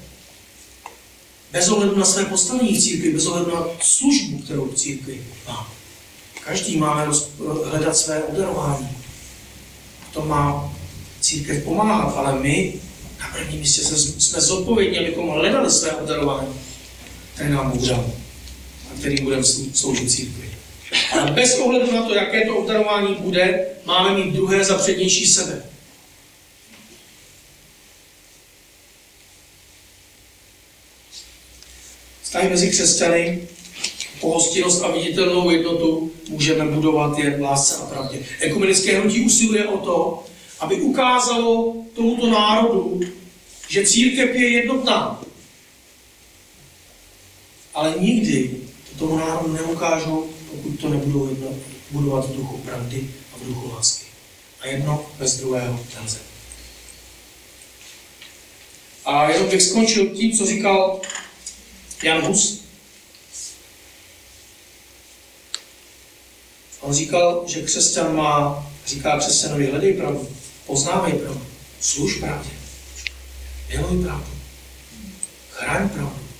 [1.52, 5.72] Bez ohledu na své postavení v církvi, bez ohledu na službu, kterou v církvi má.
[6.44, 7.12] Každý má
[7.64, 8.88] hledat své obdarování.
[10.10, 10.74] V tom má
[11.20, 12.74] církev pomáhat, ale my
[13.20, 13.82] na prvním místě
[14.18, 16.54] jsme zodpovědní, abychom hledali své obdarování
[17.40, 18.04] který nám Bůh a
[18.98, 20.49] kterým budeme sloužit církvi.
[21.12, 25.62] Ale bez ohledu na to, jaké to obdarování bude, máme mít druhé za přednější sebe.
[32.22, 33.48] Vztahy mezi křesťany,
[34.20, 38.18] pohostinnost a viditelnou jednotu můžeme budovat jen v lásce a pravdě.
[38.40, 40.24] Ekumenické hnutí usiluje o to,
[40.60, 43.00] aby ukázalo tomuto národu,
[43.68, 45.20] že církev je jednotná
[47.74, 48.50] ale nikdy
[48.90, 51.48] to tomu národu neukážou, pokud to nebudou jedno,
[51.90, 54.06] budovat v duchu pravdy a v duchu lásky.
[54.60, 56.18] A jedno bez druhého nelze.
[59.04, 61.00] A jenom bych skončil tím, co říkal
[62.02, 62.60] Jan Hus.
[66.80, 70.28] On říkal, že křesťan má, říká křesťanovi, hledej pravdu,
[70.66, 71.46] poznávej pravdu,
[71.80, 72.50] služ pravdě,
[73.68, 74.32] miluj pravdu,
[75.50, 76.30] chraň pravdu,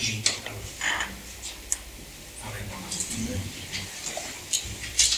[0.00, 0.37] 一。